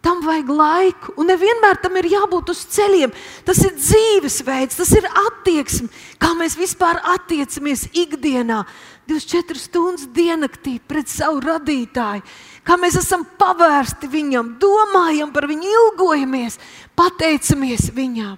Tam 0.03 0.19
vajag 0.19 0.49
laiku, 0.51 1.13
un 1.15 1.29
nevienmēr 1.31 1.77
tam 1.79 1.95
ir 1.95 2.09
jābūt 2.11 2.49
uz 2.51 2.65
ceļiem. 2.75 3.13
Tas 3.47 3.61
ir 3.63 3.71
dzīvesveids, 3.77 4.75
tas 4.75 4.89
ir 4.97 5.07
attieksme, 5.07 5.87
kā 6.19 6.33
mēs 6.35 6.57
vispār 6.59 6.99
attiecamies 7.13 7.85
ikdienā, 7.95 8.65
24 9.07 9.59
stundas 9.63 10.09
diennaktī 10.11 10.75
pret 10.83 11.07
savu 11.07 11.39
radītāju. 11.43 12.23
Kā 12.67 12.75
mēs 12.79 12.99
esam 12.99 13.23
pavērsti 13.39 14.11
viņam, 14.11 14.57
domājam 14.59 15.31
par 15.31 15.47
viņu, 15.47 15.71
ilgojamies, 15.71 16.59
pateicamies 16.99 17.87
viņam, 17.95 18.35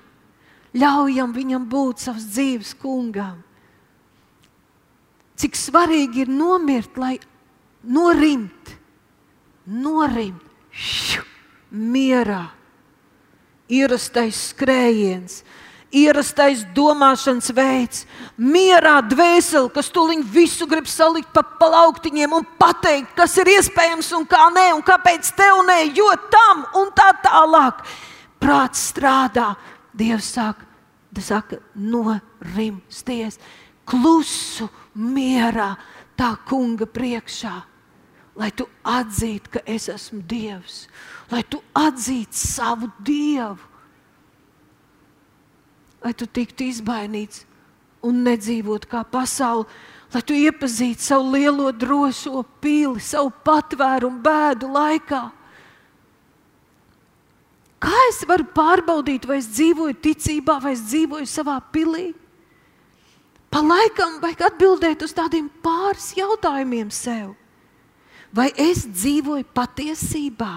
ļaujam 0.75 1.33
viņam 1.35 1.67
būt 1.71 2.03
savs 2.03 2.27
dzīves 2.35 2.73
kungam. 2.81 3.39
Cik 5.35 5.57
svarīgi 5.59 6.23
ir 6.23 6.31
nomirt, 6.31 6.95
lai 6.99 7.17
norimt, 7.83 8.71
norimt, 9.67 10.43
šu, 10.71 11.23
mierā, 11.75 12.45
ierastais 13.71 14.37
skrējiens, 14.51 15.41
ierastais 15.95 16.63
domāšanas 16.75 17.51
veids, 17.55 18.05
mierā 18.39 18.97
dvēseli, 19.05 19.71
kas 19.75 19.91
tuliņ 19.95 20.23
visu 20.31 20.67
grib 20.69 20.87
salikt 20.91 21.31
pa 21.35 21.43
plauktiņiem 21.59 22.35
un 22.35 22.47
pateikt, 22.59 23.13
kas 23.17 23.35
ir 23.41 23.53
iespējams 23.57 24.11
un 24.17 24.27
kā 24.29 24.47
nē, 24.55 24.69
un 24.77 24.83
kāpēc 24.85 25.31
tev 25.37 25.63
nē, 25.67 25.79
jo 25.95 26.09
tam 26.31 26.65
un 26.81 26.91
tā 26.95 27.11
tālāk. 27.23 27.83
Prāts 28.39 28.89
strādā, 28.91 29.53
Dievs 29.95 30.33
saka, 30.35 30.65
saka 31.23 31.59
norimsties 31.75 33.39
klusu 33.87 34.67
mierā 34.95 35.75
tā 36.17 36.33
kunga 36.47 36.87
priekšā, 36.89 37.53
lai 38.35 38.51
tu 38.51 38.67
atzītu, 38.83 39.53
ka 39.55 39.63
es 39.65 39.87
esmu 39.91 40.21
Dievs, 40.27 40.85
lai 41.31 41.43
tu 41.47 41.61
atzītu 41.75 42.35
savu 42.35 42.91
Dievu, 43.05 43.71
lai 46.03 46.13
tu 46.13 46.27
tiktu 46.27 46.67
izbainīts 46.69 47.45
un 48.05 48.21
nedzīvot 48.25 48.85
kā 48.89 49.01
pasaule, 49.09 49.65
lai 50.13 50.21
tu 50.21 50.35
iepazītu 50.37 51.01
savu 51.01 51.31
lielo 51.33 51.71
drošo 51.73 52.43
pili, 52.61 53.01
savu 53.01 53.31
patvērumu 53.45 54.21
bēdu 54.23 54.69
laikā. 54.71 55.23
Kā 57.85 57.97
es 58.09 58.23
varu 58.25 58.47
pārbaudīt, 58.55 59.27
vai 59.29 59.37
es 59.37 59.49
dzīvoju 59.53 59.99
ticībā, 60.01 60.57
vai 60.63 60.73
es 60.73 60.85
dzīvoju 60.87 61.27
savā 61.29 61.59
pilī? 61.73 62.07
Pa 63.53 63.61
laikam 63.61 64.17
vajag 64.23 64.47
atbildēt 64.49 65.03
uz 65.05 65.13
tādiem 65.15 65.45
pāris 65.63 66.09
jautājumiem 66.17 66.89
sev. 66.91 67.35
Vai 68.35 68.49
es 68.59 68.83
dzīvoju 68.89 69.45
patiesībā? 69.55 70.55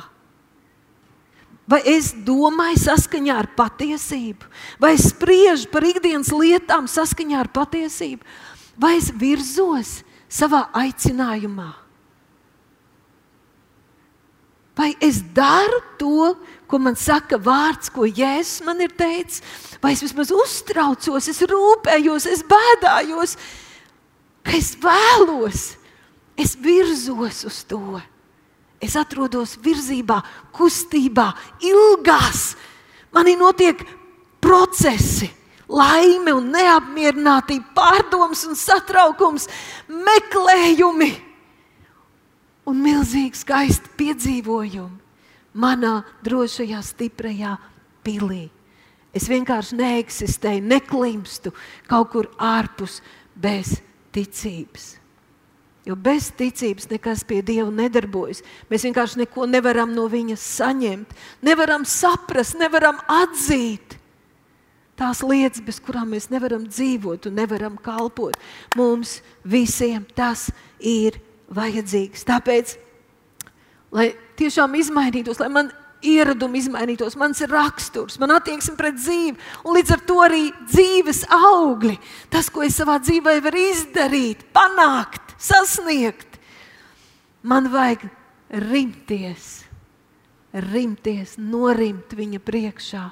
Vai 1.68 1.82
es 1.92 2.14
domāju 2.24 2.80
saskaņā 2.80 3.34
ar 3.42 3.50
patiesību, 3.52 4.48
vai 4.80 4.94
es 4.96 5.10
spriežu 5.10 5.68
par 5.68 5.84
ikdienas 5.84 6.32
lietām 6.32 6.88
saskaņā 6.88 7.42
ar 7.42 7.50
patiesību, 7.52 8.24
vai 8.80 8.94
es 8.96 9.10
virzos 9.12 9.98
savā 10.32 10.64
aicinājumā? 10.72 11.68
Vai 14.78 14.92
es 15.02 15.18
daru 15.34 15.80
to, 15.98 16.36
ko 16.70 16.78
man 16.78 16.94
saka 16.94 17.34
vārds, 17.42 17.90
ko 17.90 18.06
Jēzus 18.06 18.62
man 18.62 18.78
ir 18.84 18.92
teicis, 18.94 19.42
vai 19.82 19.94
es 19.96 20.04
vismaz 20.04 20.30
uztraucos, 20.30 21.26
es 21.26 21.42
rūpējos, 21.50 22.28
es 22.30 22.44
bēdājos, 22.46 23.34
ka 24.46 24.54
es 24.54 24.70
vēlos, 24.78 25.64
es 26.38 26.54
virzos 26.54 27.42
uz 27.48 27.60
to. 27.66 27.98
Es 28.78 28.94
atrodos 28.94 29.56
virzībā, 29.58 30.20
kustībā, 30.54 31.32
ilgās. 31.66 32.52
Manī 33.10 33.34
notiek 33.34 33.80
procesi, 34.38 35.26
laime 35.66 36.36
un 36.38 36.52
neapmierinātība, 36.54 37.72
pārdomas 37.74 38.46
un 38.46 38.54
satraukums, 38.54 39.48
meklējumi 39.90 41.10
un 42.68 42.82
milzīgi 42.84 43.40
skaisti 43.40 43.92
piedzīvojumi 43.98 45.58
manā 45.58 46.02
drošajā, 46.26 46.80
stiprajā 46.84 47.56
pilī. 48.06 48.46
Es 49.16 49.26
vienkārši 49.30 49.78
neeksistēju, 49.78 50.64
neklimstu 50.68 51.52
kaut 51.88 52.12
kur 52.12 52.28
ārpus 52.36 53.00
bez 53.34 53.78
ticības. 54.14 54.96
Jo 55.88 55.96
bez 55.96 56.28
ticības 56.36 56.90
nekas 56.90 57.22
pie 57.24 57.40
Dieva 57.40 57.70
nedarbojas. 57.72 58.42
Mēs 58.68 58.84
vienkārši 58.84 59.22
neko 59.22 59.46
nevaram 59.48 59.94
no 59.96 60.04
viņa 60.12 60.36
saņemt, 60.36 61.14
nevaram 61.48 61.86
saprast, 61.88 62.58
nevaram 62.60 63.00
atzīt 63.08 63.96
tās 64.98 65.22
lietas, 65.22 65.62
bez 65.64 65.78
kurām 65.80 66.10
mēs 66.12 66.28
nevaram 66.28 66.66
dzīvot 66.66 67.30
un 67.30 67.38
nevaram 67.38 67.78
kalpot. 67.80 68.36
Mums 68.76 69.20
visiem 69.46 70.04
tas 70.18 70.48
ir 70.82 71.20
vajadzīgs. 71.54 72.24
Tāpēc, 72.28 72.74
lai 73.94 74.10
tiešām 74.38 74.74
izmainītos, 74.78 75.40
lai 75.42 75.50
man 75.52 75.70
ieradumi 76.04 76.60
izmainītos, 76.62 77.16
mans 77.18 77.40
raksturs, 77.50 78.18
man 78.22 78.36
attieksme 78.36 78.76
pret 78.78 78.98
dzīvi, 79.00 79.34
un 79.66 79.78
līdz 79.78 79.94
ar 79.96 80.02
to 80.06 80.18
arī 80.22 80.42
dzīves 80.68 81.24
augļi. 81.34 81.96
Tas, 82.30 82.50
ko 82.52 82.62
es 82.66 82.78
savā 82.78 82.98
dzīvē 83.02 83.38
varu 83.44 83.64
izdarīt, 83.72 84.44
panākt, 84.54 85.34
sasniegt, 85.42 86.38
man 87.42 87.70
vajag 87.72 88.06
rimties, 88.68 89.48
rimties, 90.70 91.36
norimt 91.38 92.14
viņa 92.16 92.42
priekšā. 92.44 93.08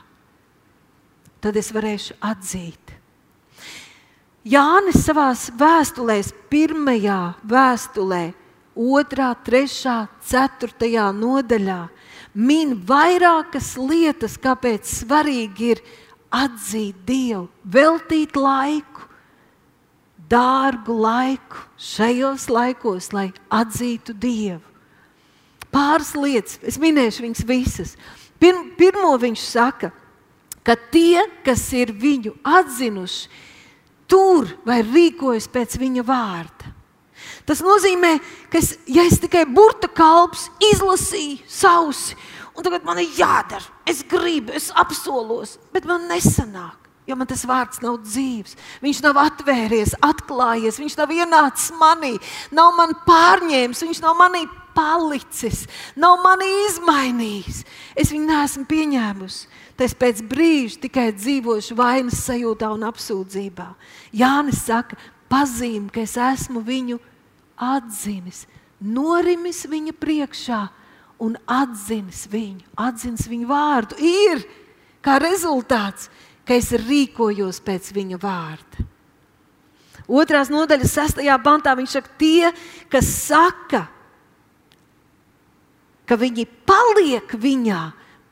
Tad 1.42 1.58
es 1.58 1.68
varēšu 1.74 2.16
atzīt. 2.24 2.94
Jānis 4.46 5.00
savā 5.02 5.32
vēstulē, 5.58 6.20
pirmajā 6.52 7.20
vēstulē, 7.50 8.24
2, 8.76 9.30
3, 9.48 9.94
4 10.30 11.06
nodaļā 11.16 11.78
min 12.36 12.76
vairākas 12.86 13.72
lietas, 13.80 14.36
kāpēc 14.38 14.86
svarīgi 14.86 15.72
ir 15.72 15.80
atzīt 16.30 17.00
Dievu, 17.08 17.48
veltīt 17.64 18.36
laiku, 18.36 19.08
dārgu 20.30 20.94
laiku 21.00 21.64
šajos 21.80 22.46
laikos, 22.52 23.10
lai 23.16 23.30
atzītu 23.50 24.14
Dievu. 24.14 24.62
Pāris 25.72 26.14
lietas, 26.14 26.60
es 26.62 26.78
minēšu 26.80 27.24
viņas 27.24 27.44
visas. 27.48 27.96
Pir, 28.38 28.54
pirmo 28.78 29.16
viņš 29.18 29.42
saka, 29.42 29.90
ka 30.62 30.76
tie, 30.92 31.24
kas 31.44 31.66
ir 31.74 31.90
viņu 31.92 32.36
atzinuši, 32.46 33.28
tur 34.10 34.48
vai 34.66 34.80
rīkojas 34.84 35.48
pēc 35.52 35.76
viņa 35.80 36.04
vārda. 36.06 36.72
Tas 37.46 37.62
nozīmē, 37.62 38.16
ka 38.50 38.58
es, 38.58 38.74
ja 38.90 39.04
es 39.06 39.20
tikai 39.22 39.44
burta 39.46 39.88
kalps 39.88 40.48
izlasīju 40.72 41.44
sausi, 41.50 42.16
un 42.56 42.66
tagad 42.66 42.86
man 42.86 42.98
ir 43.02 43.12
jādara, 43.18 43.62
es 43.86 44.02
gribu, 44.06 44.54
es 44.56 44.72
apsolos, 44.74 45.56
bet 45.74 45.86
man 45.86 46.08
nesanāk. 46.10 46.82
Jo 47.06 47.14
man 47.14 47.28
tas 47.30 47.44
vārds 47.46 47.78
nav 47.84 48.00
dzīves. 48.02 48.56
Viņš 48.82 49.00
nav 49.04 49.20
atvēries, 49.22 49.92
atklājies, 50.02 50.80
viņš 50.82 50.96
nav 50.98 51.12
ienācis 51.14 51.70
manī, 51.78 52.16
nav 52.50 52.72
man 52.74 52.96
pārņēmis, 53.06 53.84
viņš 53.86 54.00
nav 54.02 54.16
manī 54.18 54.42
palicis, 54.74 55.64
nav 55.94 56.18
mani 56.24 56.48
izmainījis. 56.66 57.62
Es 57.94 58.10
viņu 58.10 58.26
neesmu 58.26 58.66
pieņēmusi. 58.68 59.46
Tas 59.76 59.92
pēc 59.92 60.22
brīža 60.24 60.80
tikai 60.86 61.10
dzīvošu 61.12 61.76
vainas 61.76 62.22
sajūtā 62.24 62.70
un 62.72 62.86
apsūdzībā. 62.88 63.68
Jānis 64.16 64.62
saka, 64.64 64.96
pazīm, 65.28 65.90
ka 65.92 66.00
es 66.06 66.16
esmu 66.16 66.62
viņu 66.64 66.96
atzinis, 67.56 68.46
norimis 68.80 69.64
viņa 69.68 69.92
priekšā 70.00 70.62
un 71.22 71.36
atzinis 71.48 72.24
viņu, 72.32 72.64
atzinis 72.76 73.28
viņu 73.28 73.48
vārdu. 73.50 73.98
Ir 74.00 74.44
kā 75.04 75.18
rezultāts, 75.22 76.10
ka 76.46 76.56
es 76.56 76.70
rīkojos 76.72 77.60
pēc 77.64 77.90
viņa 77.96 78.20
vārda. 78.22 78.86
Otrās 80.06 80.52
nodaļas, 80.52 80.92
sestajā 80.94 81.34
pantā 81.42 81.74
viņš 81.74 81.96
saka, 81.98 82.12
tie, 82.20 82.50
kas 82.92 83.08
saka, 83.26 83.86
ka 86.06 86.18
viņi 86.20 86.46
paliek 86.68 87.32
viņā, 87.34 87.80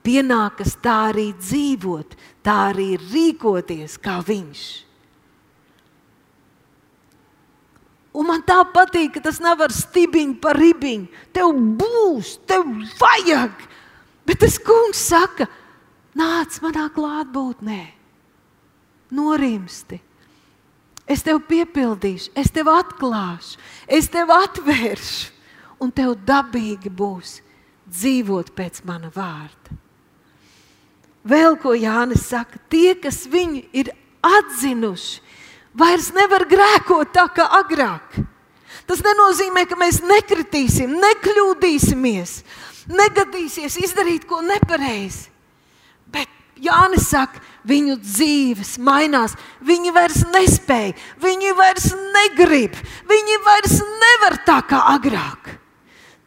pienākas 0.04 0.76
tā 0.84 0.96
arī 1.10 1.30
dzīvot, 1.38 2.16
tā 2.44 2.56
arī 2.70 2.94
rīkoties 3.00 3.96
kā 4.02 4.20
viņš. 4.24 4.64
Un 8.14 8.28
man 8.28 8.44
tā 8.46 8.60
patīk, 8.70 9.16
ka 9.16 9.24
tas 9.24 9.40
nav 9.42 9.64
ar 9.64 9.72
stibiņu 9.74 10.36
par 10.42 10.54
ribiņu. 10.60 11.08
Tev 11.34 11.50
būs, 11.80 12.36
tev 12.46 12.68
vajag. 13.00 13.64
Bet 14.24 14.38
tas 14.44 14.54
kungs 14.62 15.00
saka, 15.10 15.48
nāc 16.14 16.60
manā 16.62 16.86
klātbūtnē, 16.94 17.80
norimsti. 19.18 19.98
Es 21.10 21.26
tev 21.26 21.42
piepildīšu, 21.50 22.30
es 22.38 22.48
tev 22.54 22.70
atklāšu, 22.72 23.58
es 23.90 24.06
tev 24.08 24.30
atvēršu, 24.32 25.34
un 25.82 25.90
tev 25.92 26.14
dabīgi 26.24 26.88
būs 26.88 27.40
dzīvot 27.90 28.54
pēc 28.56 28.80
mana 28.88 29.10
vārda. 29.12 29.83
Vēl 31.24 31.56
ko 31.60 31.72
Jānis 31.72 32.26
saka, 32.28 32.60
tie, 32.68 32.92
kas 33.00 33.22
viņu 33.30 33.62
ir 33.72 33.90
atzinuši, 34.24 35.22
vairs 35.72 36.10
nevar 36.12 36.44
grēkot 36.48 37.14
tā 37.16 37.24
kā 37.32 37.48
agrāk. 37.60 38.20
Tas 38.84 39.00
nenozīmē, 39.00 39.64
ka 39.64 39.78
mēs 39.80 40.02
nekritīsim, 40.04 40.92
nekļūdīsimies, 41.00 42.34
negadīsies 42.92 43.78
izdarīt 43.80 44.26
ko 44.28 44.42
nepareizi. 44.44 45.30
Bet 46.12 46.28
Jānis 46.60 47.08
saka, 47.08 47.40
viņu 47.64 47.96
dzīves 48.02 48.76
mainās. 48.84 49.34
Viņi 49.64 49.94
vairs 49.96 50.20
nespēja, 50.34 50.92
viņi 51.22 51.54
vairs 51.56 51.88
negrib, 52.14 52.76
viņi 53.08 53.40
vairs 53.46 53.78
nevar 54.04 54.38
tā 54.44 54.60
kā 54.68 54.82
agrāk. 54.92 55.54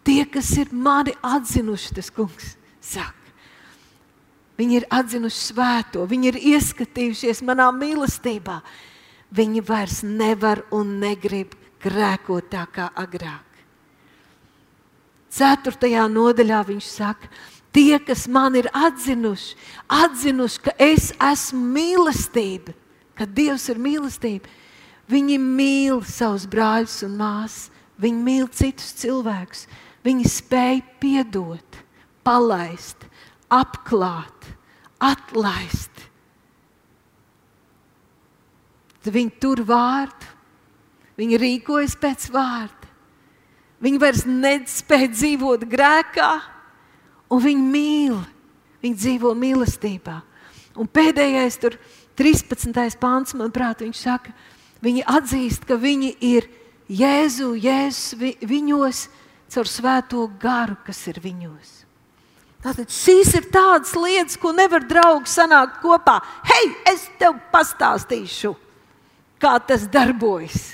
Tie, 0.08 0.24
kas 0.32 0.50
ir 0.58 0.72
mani 0.72 1.14
atzinuši, 1.22 1.94
tas 2.00 2.10
kungs 2.16 2.56
saka. 2.82 3.17
Viņi 4.58 4.80
ir 4.80 4.86
atzinuši 4.90 5.42
svēto, 5.52 6.06
viņi 6.10 6.32
ir 6.32 6.40
ieskatījušies 6.56 7.44
manā 7.46 7.70
mīlestībā. 7.76 8.62
Viņi 9.38 9.62
vairs 9.68 10.02
nevar 10.02 10.64
un 10.74 10.98
negrib 11.02 11.54
grēkot 11.84 12.50
tā 12.50 12.64
kā 12.74 12.88
agrāk. 12.98 13.46
Ceturtajā 15.38 16.08
nodaļā 16.10 16.64
viņš 16.66 16.90
saka, 16.90 17.30
tie, 17.76 18.00
kas 18.02 18.26
man 18.32 18.56
ir 18.58 18.70
atzinuši, 18.74 19.58
atzinuši, 19.92 20.62
ka 20.66 20.74
es 20.82 21.12
esmu 21.14 21.62
mīlestība, 21.76 22.74
ka 23.18 23.28
Dievs 23.30 23.68
ir 23.70 23.82
mīlestība, 23.82 24.50
viņi 25.12 25.38
mīl 25.42 26.02
savus 26.08 26.48
brāļus 26.50 27.04
un 27.06 27.18
māsas, 27.20 27.68
viņi 28.02 28.24
mīl 28.24 28.48
citus 28.54 28.96
cilvēkus, 29.02 29.68
viņi 30.06 30.32
spēj 30.32 30.82
piedot, 31.02 31.82
palaist, 32.26 33.07
apklāt, 33.54 34.50
atlaist. 35.00 35.94
Tad 39.04 39.14
viņi 39.16 39.34
tur 39.40 39.62
vārdu, 39.68 40.34
viņi 41.20 41.40
rīkojas 41.40 41.96
pēc 42.00 42.28
vārda. 42.34 42.92
Viņi 43.84 44.02
vairs 44.02 44.26
nespēja 44.26 45.12
dzīvot 45.14 45.64
grēkā, 45.70 46.32
un 47.30 47.44
viņi 47.44 47.70
mīl. 47.72 48.18
Viņi 48.82 48.98
dzīvo 48.98 49.34
mīlestībā. 49.38 50.18
Un 50.78 50.90
pēdējais, 50.90 51.58
tur 51.62 51.78
13. 52.18 52.98
pāns, 53.02 53.34
manuprāt, 53.38 53.82
viņš 53.86 54.02
saka, 54.02 54.34
viņi 54.86 55.06
atzīst, 55.10 55.66
ka 55.70 55.78
viņi 55.82 56.14
ir 56.26 56.50
Jēzu, 56.88 57.52
Jēzus 57.58 58.38
viņos, 58.48 59.08
caur 59.52 59.70
svēto 59.70 60.28
garu, 60.40 60.78
kas 60.86 61.02
ir 61.12 61.20
viņos. 61.24 61.87
Tātad 62.68 62.92
šīs 62.92 63.30
ir 63.38 63.46
tādas 63.48 63.94
lietas, 63.96 64.36
ko 64.36 64.52
nevar 64.52 64.84
draugi 64.84 65.32
sanākt 65.32 65.78
kopā. 65.80 66.18
Hei, 66.50 66.66
es 66.92 67.06
tev 67.16 67.38
pastāstīšu, 67.54 68.52
kā 69.40 69.54
tas 69.64 69.86
darbojas. 69.88 70.74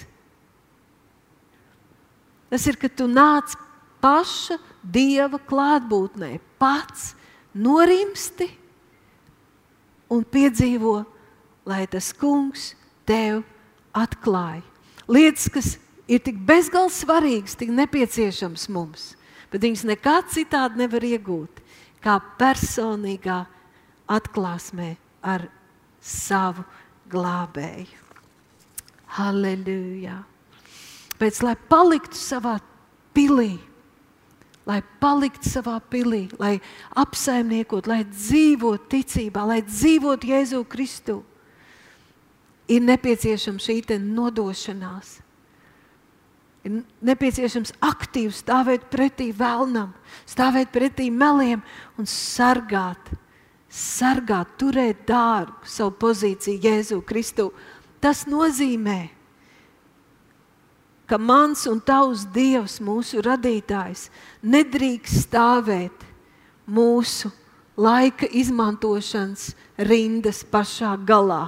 Tas 2.49 2.65
ir, 2.65 2.79
ka 2.81 2.89
tu 2.89 3.05
nāc 3.05 3.53
paša 4.01 4.57
dieva 4.81 5.37
klātbūtnē, 5.37 6.39
pats 6.57 7.11
norimsti 7.53 8.49
un 10.09 10.25
piedzīvo, 10.25 10.95
lai 11.69 11.83
tas 11.93 12.09
kungs 12.17 12.71
tev 13.05 13.43
atklāja. 13.93 14.65
Lietas, 15.05 15.45
kas 15.45 15.75
ir 16.09 16.25
tik 16.25 16.41
bezgalīgi 16.41 17.03
svarīgas, 17.03 17.59
tik 17.59 17.69
nepieciešamas 17.69 18.65
mums, 18.73 19.11
bet 19.53 19.61
viņas 19.61 19.85
nekā 19.93 20.23
citādi 20.33 20.81
nevar 20.81 21.05
iegūt 21.05 21.52
kā 22.03 22.19
personīgā 22.39 23.43
atklāsmē 24.11 24.93
ar 25.23 25.47
savu 26.03 26.65
glābēju. 27.11 28.01
Halleluja! 29.17 30.23
Pēc 31.21 31.41
lai 31.45 31.53
paliktu 31.69 32.17
savā 32.17 32.57
pilī, 33.15 33.55
lai 34.67 34.79
paliktu 34.99 35.51
savā 35.53 35.77
pilī, 35.91 36.25
lai 36.41 36.57
apsaimniekot, 36.99 37.87
lai 37.87 38.01
dzīvotu 38.09 38.89
ticībā, 38.97 39.45
lai 39.47 39.61
dzīvotu 39.63 40.33
Jēzu 40.33 40.63
Kristu, 40.67 41.21
ir 42.67 42.83
nepieciešama 42.83 43.61
šī 43.61 43.81
nodošanās 44.01 45.22
ir 46.63 46.79
nepieciešams 47.03 47.75
aktīvi 47.83 48.31
stāvēt 48.35 48.87
pretī 48.91 49.31
vēlnam, 49.35 49.91
stāvēt 50.29 50.71
pretī 50.73 51.09
meliem 51.11 51.63
un 51.99 52.07
sargāt, 52.07 53.11
sargāt, 53.67 54.55
turēt 54.59 55.03
dārgu 55.09 55.67
savu 55.67 55.95
pozīciju 56.03 56.63
Jēzu 56.63 57.01
Kristu. 57.05 57.49
Tas 58.03 58.25
nozīmē, 58.27 59.09
ka 61.07 61.19
mans 61.19 61.65
un 61.69 61.81
tavs 61.83 62.25
Dievs, 62.33 62.79
mūsu 62.83 63.23
radītājs, 63.23 64.07
nedrīkst 64.43 65.27
stāvēt 65.27 66.05
mūsu 66.67 67.31
laika 67.75 68.27
izmantošanas 68.29 69.51
rindas 69.89 70.43
pašā 70.47 70.93
galā 71.07 71.47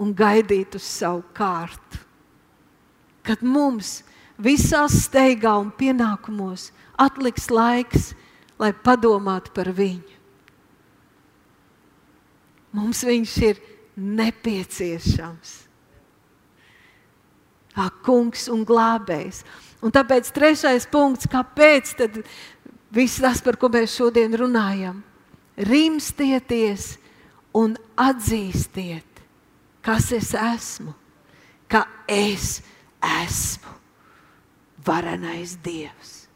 un 0.00 0.14
gaidīt 0.16 0.74
uz 0.78 0.86
savu 0.86 1.22
kārtu. 1.36 2.00
Kad 3.22 3.42
mums 3.44 4.00
visās 4.40 4.96
steigā 5.04 5.54
un 5.60 5.70
pienākumos 5.76 6.70
atliks 7.00 7.48
laiks, 7.52 8.12
lai 8.60 8.72
padomātu 8.76 9.52
par 9.56 9.70
viņu. 9.72 10.18
Mums 12.76 13.02
viņš 13.06 13.34
ir 13.48 13.60
nepieciešams. 13.96 15.54
Kā 17.74 17.86
kungs 18.04 18.46
un 18.52 18.62
glābējs. 18.66 19.42
Un 19.80 19.94
tāpēc 19.94 20.28
trešais 20.34 20.86
punkts, 20.90 21.28
kāpēc 21.30 21.94
viss 22.92 23.22
tas, 23.22 23.40
par 23.42 23.56
ko 23.56 23.70
mēs 23.72 23.96
šodien 23.96 24.34
runājam, 24.36 25.00
rimstieties 25.56 26.92
un 27.56 27.74
atzīstiet, 27.98 29.24
kas 29.82 30.10
es 30.14 30.34
esmu, 30.36 30.92
ka 31.70 31.86
es 32.06 32.58
esmu 33.00 33.79
varenais 34.86 35.56
Dievs. 35.64 36.28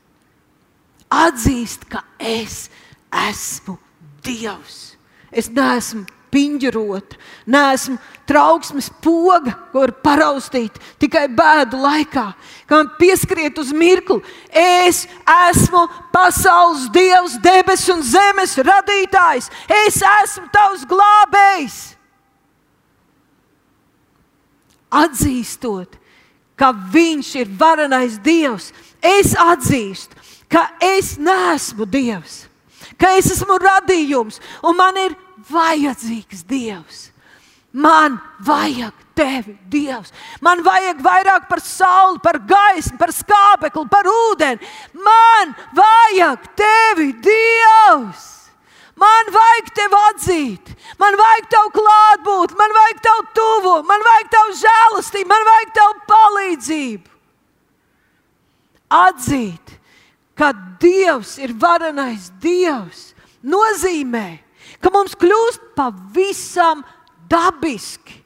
Atzīst, 1.10 1.86
ka 1.88 2.02
es 2.18 2.68
esmu 3.12 3.78
Dievs. 4.24 4.94
Es 5.34 5.50
neesmu 5.50 6.06
piņģerota, 6.34 7.18
neesmu 7.50 7.96
trauksmes 8.26 8.88
poga, 9.04 9.54
ko 9.70 9.84
var 9.84 9.92
paraustīt 10.04 10.78
tikai 11.02 11.26
bēdu 11.30 11.78
laikā. 11.82 12.26
Kā 12.66 12.80
man 12.80 12.92
pieskriet 12.98 13.58
uz 13.60 13.70
mirkli, 13.74 14.20
es 14.50 15.04
esmu 15.50 15.84
pasaules 16.14 16.88
dievs, 16.94 17.36
debesu 17.42 17.94
un 17.94 18.02
zemes 18.06 18.56
radītājs. 18.58 19.50
Es 19.86 20.00
esmu 20.02 20.48
tavs 20.54 20.86
glābējs. 20.90 21.82
Atzīstot, 24.94 25.98
ka 26.58 26.72
Viņš 26.72 27.34
ir 27.42 27.54
varenais 27.58 28.18
Dievs. 28.22 28.72
Es 29.04 29.34
atzīstu, 29.36 30.16
ka 30.48 30.68
es 30.80 31.16
neesmu 31.20 31.84
Dievs, 31.84 32.46
ka 32.96 33.12
es 33.18 33.32
esmu 33.34 33.58
radījums 33.60 34.40
un 34.64 34.78
man 34.78 34.96
ir 34.96 35.16
vajadzīgs 35.50 36.46
Dievs. 36.48 37.10
Man 37.74 38.20
vajag 38.46 38.94
tevi, 39.18 39.56
Dievs. 39.66 40.12
Man 40.40 40.62
vajag 40.62 41.00
vairāk 41.02 41.48
par 41.50 41.58
sauli, 41.58 42.20
par 42.22 42.38
gaismu, 42.38 42.94
par 43.00 43.10
skābekli, 43.10 43.88
par 43.90 44.06
ūdeni. 44.06 44.62
Man 44.94 45.56
vajag 45.74 46.46
tevi, 46.54 47.10
Dievs. 47.18 48.43
Man 49.00 49.30
vajag 49.34 49.70
tevi 49.74 50.00
atzīt, 50.10 50.70
man 51.00 51.16
vajag 51.18 51.48
tavu 51.50 51.72
klātbūtni, 51.74 52.58
man 52.58 52.74
vajag 52.76 53.00
tavu 53.02 53.24
tuvu, 53.34 53.74
man 53.88 54.04
vajag 54.06 54.28
tavu 54.30 54.56
žēlastību, 54.60 55.30
man 55.32 55.46
vajag 55.48 55.72
tavu 55.78 55.96
palīdzību. 56.12 57.14
Atzīt, 58.94 59.74
ka 60.38 60.52
Dievs 60.82 61.38
ir 61.42 61.54
varenais 61.58 62.28
Dievs, 62.42 63.08
nozīmē, 63.42 64.26
ka 64.78 64.92
mums 64.94 65.16
kļūst 65.18 65.72
pavisam 65.74 66.84
dabiski 67.30 68.20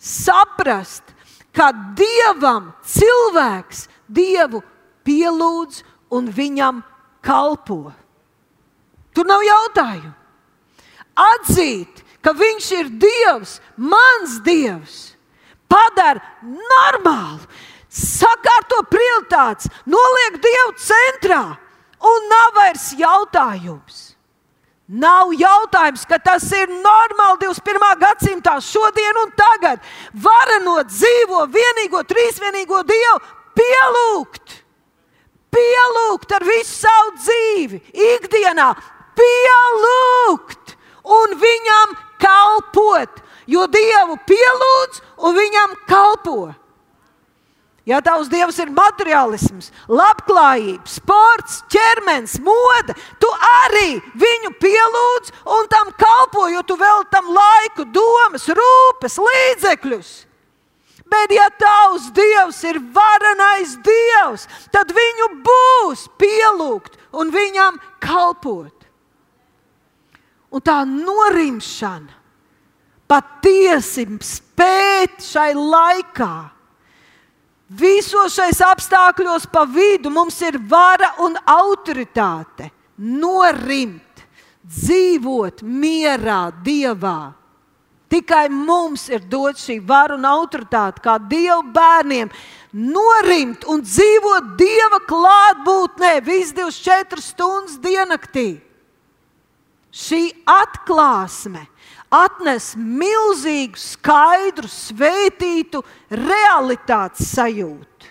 saprast, 0.00 1.04
ka 1.52 1.70
Dievam 1.94 2.72
cilvēks 2.86 3.86
Dievu 4.08 4.62
pielūdz 5.06 5.82
un 6.16 6.30
viņam 6.34 6.80
kalpo. 7.22 7.92
Tur 9.14 9.26
nav 9.28 9.42
jautājumu. 9.44 10.12
Atzīt, 11.20 12.04
ka 12.24 12.34
Viņš 12.36 12.68
ir 12.78 12.92
Dievs, 13.00 13.58
mans 13.76 14.38
Dievs, 14.44 15.00
padara 15.70 16.22
normālu, 16.44 17.42
sakārto 17.90 18.82
prioritātes, 18.90 19.70
noliek 19.86 20.38
Dievu 20.42 20.76
centrā. 20.78 21.42
Un 22.00 22.30
nav 22.30 22.54
vairs 22.56 22.86
jautājums. 22.96 23.98
Nav 24.90 25.30
jautājums, 25.38 26.02
ka 26.08 26.16
tas 26.18 26.42
ir 26.56 26.70
normāli 26.72 27.44
21. 27.44 28.00
gadsimtā, 28.00 28.56
šodien 28.64 29.20
un 29.20 29.28
tagad. 29.38 29.84
Varenot 30.18 30.88
dzīvo 30.90 31.44
vienīgo, 31.52 32.00
trīsvienīgo 32.10 32.80
Dievu 32.88 33.20
pielūgt, 33.60 34.56
pielūgt 35.54 36.34
ar 36.34 36.46
visu 36.48 36.72
savu 36.80 37.14
dzīvi, 37.20 37.82
ikdienā, 38.16 38.72
pielūgt 39.20 40.76
un 41.04 41.36
viņam 41.40 41.94
kalpot, 42.20 43.20
jo 43.50 43.66
Dievu 43.70 44.16
pielūdz 44.28 45.04
un 45.26 45.36
viņam 45.36 45.76
kalpo. 45.88 46.40
Ja 47.88 47.98
tavs 48.04 48.28
dievs 48.30 48.58
ir 48.60 48.68
materiālisms, 48.70 49.70
labklājība, 49.88 50.84
sports, 50.86 51.62
ķermenis, 51.72 52.36
mode, 52.44 52.94
tu 53.18 53.30
arī 53.64 53.96
viņu 54.20 54.52
pielūdz 54.60 55.32
un 55.56 55.70
tam 55.72 55.90
kalpo, 55.98 56.44
jo 56.52 56.62
tu 56.68 56.76
vēl 56.78 57.06
tam 57.10 57.32
laiku, 57.34 57.88
domas, 57.90 58.44
rūpes, 58.52 59.16
līdzekļus. 59.24 60.10
Bet, 61.10 61.32
ja 61.34 61.48
tavs 61.58 62.12
dievs 62.14 62.60
ir 62.68 62.78
varenais 62.94 63.72
dievs, 63.82 64.46
tad 64.70 64.92
viņu 64.94 65.30
būs 65.48 66.04
pielūgt 66.20 67.00
un 67.16 67.32
viņam 67.34 67.80
kalpot. 67.98 68.79
Un 70.50 70.62
tā 70.66 70.80
norimšana 70.86 72.16
patiesi 73.10 74.06
spēt 74.22 75.22
šai 75.22 75.52
laikā 75.54 76.32
Visos 77.70 78.34
šais 78.34 78.58
apstākļos 78.66 79.44
pa 79.52 79.62
vidu 79.62 80.10
mums 80.10 80.40
ir 80.42 80.56
vara 80.58 81.12
un 81.22 81.36
autoritāte. 81.46 82.66
Norimt, 82.98 84.24
dzīvot 84.66 85.62
mierā, 85.62 86.50
dievā. 86.64 87.30
Tikai 88.10 88.48
mums 88.50 89.06
ir 89.06 89.22
dot 89.30 89.60
šī 89.62 89.76
vara 89.86 90.16
un 90.18 90.26
autoritāte, 90.26 90.98
kā 91.04 91.14
dievu 91.30 91.62
bērniem, 91.70 92.32
norimt 92.74 93.62
un 93.70 93.84
dzīvot 93.86 94.50
dieva 94.58 94.98
klātbūtnē 95.06 96.16
visas 96.26 96.50
24 96.58 97.22
stundas 97.22 97.78
diennaktī. 97.78 98.48
Šī 99.90 100.30
atklāsme 100.46 101.64
atnes 102.10 102.72
milzīgu, 102.78 103.78
skaidru, 103.78 104.70
svētītu 104.70 105.82
realitātes 106.10 107.30
sajūtu. 107.34 108.10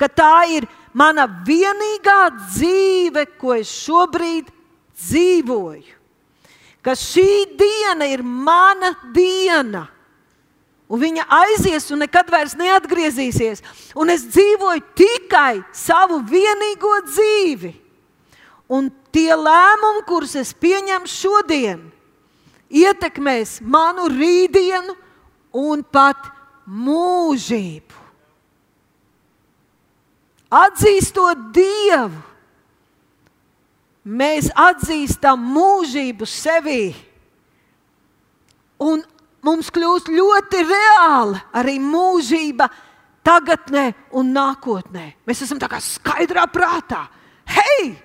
Ka 0.00 0.08
tā 0.10 0.44
ir 0.56 0.66
mana 0.96 1.26
vienīgā 1.46 2.20
dzīve, 2.36 3.26
ko 3.38 3.54
es 3.56 3.70
šobrīd 3.84 4.50
dzīvoju. 4.98 6.00
Ka 6.84 6.92
šī 6.98 7.28
diena 7.56 8.08
ir 8.10 8.20
mana 8.24 8.92
diena. 9.14 9.86
Un 10.84 11.00
viņa 11.00 11.24
aizies 11.32 11.86
un 11.94 12.02
nekad 12.04 12.28
vairs 12.30 12.52
neatgriezīsies. 12.60 13.62
Un 13.96 14.12
es 14.12 14.26
dzīvoju 14.28 14.84
tikai 14.98 15.62
savu 15.72 16.20
vienīgo 16.28 16.92
dzīvi. 17.08 17.72
Un 18.68 18.90
tie 19.14 19.30
lēmumi, 19.38 20.02
kurus 20.08 20.34
es 20.40 20.50
pieņemu 20.58 21.10
šodien, 21.10 21.82
ietekmēs 22.74 23.60
manu 23.62 24.08
rītdienu 24.10 24.96
un 25.54 25.84
pat 25.86 26.30
mūžību. 26.66 28.02
Atzīstot 30.54 31.48
Dievu, 31.54 32.20
mēs 34.04 34.50
atzīstam 34.54 35.42
mūžību 35.54 36.28
sevī. 36.28 36.92
Un 38.84 39.02
mums 39.46 39.70
kļūst 39.74 40.10
ļoti 40.12 40.62
reāla 40.68 41.42
arī 41.56 41.78
mūžība 41.82 42.68
tagadnē 43.24 43.88
un 44.14 44.30
nākotnē. 44.36 45.06
Mēs 45.26 45.42
esam 45.46 45.58
tā 45.62 45.70
kā 45.72 45.80
skaidrā 45.82 46.46
prātā. 46.52 47.06
Hei! 47.48 48.03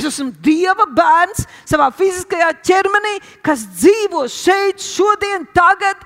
Es 0.00 0.06
esmu 0.08 0.30
Dieva 0.40 0.86
bērns 0.88 1.44
savā 1.68 1.90
fiziskajā 1.92 2.54
ķermenī, 2.64 3.18
kas 3.44 3.66
dzīvo 3.68 4.24
šeit, 4.32 4.80
šodien, 4.80 5.44
tagad, 5.52 6.00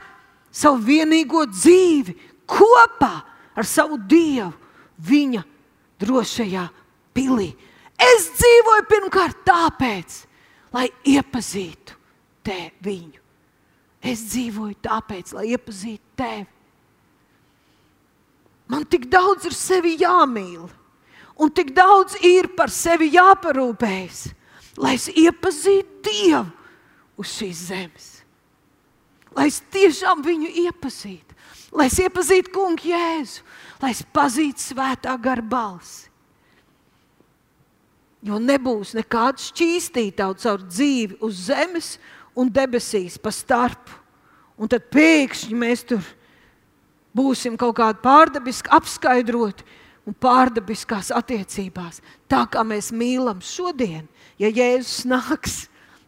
savu 0.51 0.81
vienīgo 0.83 1.45
dzīvi 1.47 2.17
kopā 2.51 3.13
ar 3.55 3.69
savu 3.69 4.01
Dievu, 4.11 4.51
viņa 4.99 5.45
drošajā 6.03 6.65
pilī. 7.15 7.53
Es 7.95 8.27
dzīvoju 8.35 8.87
pirmkārt 8.91 9.45
tāpēc, 9.47 10.17
lai 10.75 10.89
iepazītu 11.15 11.95
te 12.45 12.59
viņu. 12.83 13.23
Es 14.05 14.27
dzīvoju 14.33 14.75
tāpēc, 14.85 15.31
lai 15.39 15.53
iepazītu 15.55 16.19
tevi. 16.19 16.49
Man 18.75 18.83
tik 18.91 19.07
daudz 19.13 19.47
ir 19.47 19.55
sevi 19.55 19.95
jāmīl 20.01 20.67
un 21.37 21.51
tik 21.51 21.73
daudz 21.75 22.17
ir 22.23 22.51
par 22.57 22.73
sevi 22.73 23.11
jāparūpējas, 23.15 24.27
lai 24.79 24.95
es 24.99 25.09
iepazītu 25.11 26.03
Dievu 26.05 26.47
uz 27.21 27.31
šīs 27.39 27.67
zemes. 27.71 28.09
Lai 29.35 29.49
es 29.51 29.61
tiešām 29.75 30.23
viņu 30.23 30.51
iepazītu, 30.67 31.35
lai 31.75 31.89
es 31.91 31.99
iepazītu 32.03 32.53
kungu 32.55 32.91
Jēzu, 32.93 33.43
lai 33.83 33.91
es 33.95 34.03
pazītu 34.15 34.63
svētā 34.63 35.17
gara 35.21 35.43
balsi. 35.43 36.11
Jo 38.25 38.39
nebūs 38.41 38.95
nekāda 38.97 39.43
šķīstītāja 39.43 40.39
caur 40.41 40.63
dzīvi 40.65 41.19
uz 41.27 41.43
zemes 41.51 41.97
un 42.39 42.49
debesīs 42.49 43.19
pa 43.21 43.33
starpu. 43.35 44.01
Un 44.57 44.71
tad 44.71 44.87
pēkšņi 44.95 45.57
mēs 45.59 45.83
tur 45.91 46.05
būsim 47.15 47.59
kaut 47.59 47.75
kādi 47.77 48.01
pārdabiski 48.05 48.71
apskaidroti 48.73 49.67
un 50.05 50.17
pārdabiskās 50.21 51.11
attiecībās, 51.15 52.01
tā 52.29 52.45
kā 52.51 52.65
mēs 52.67 52.91
mīlam 52.93 53.41
šodien, 53.45 54.05
ja 54.39 54.51
Jēzus 54.51 55.07
nāks. 55.09 55.65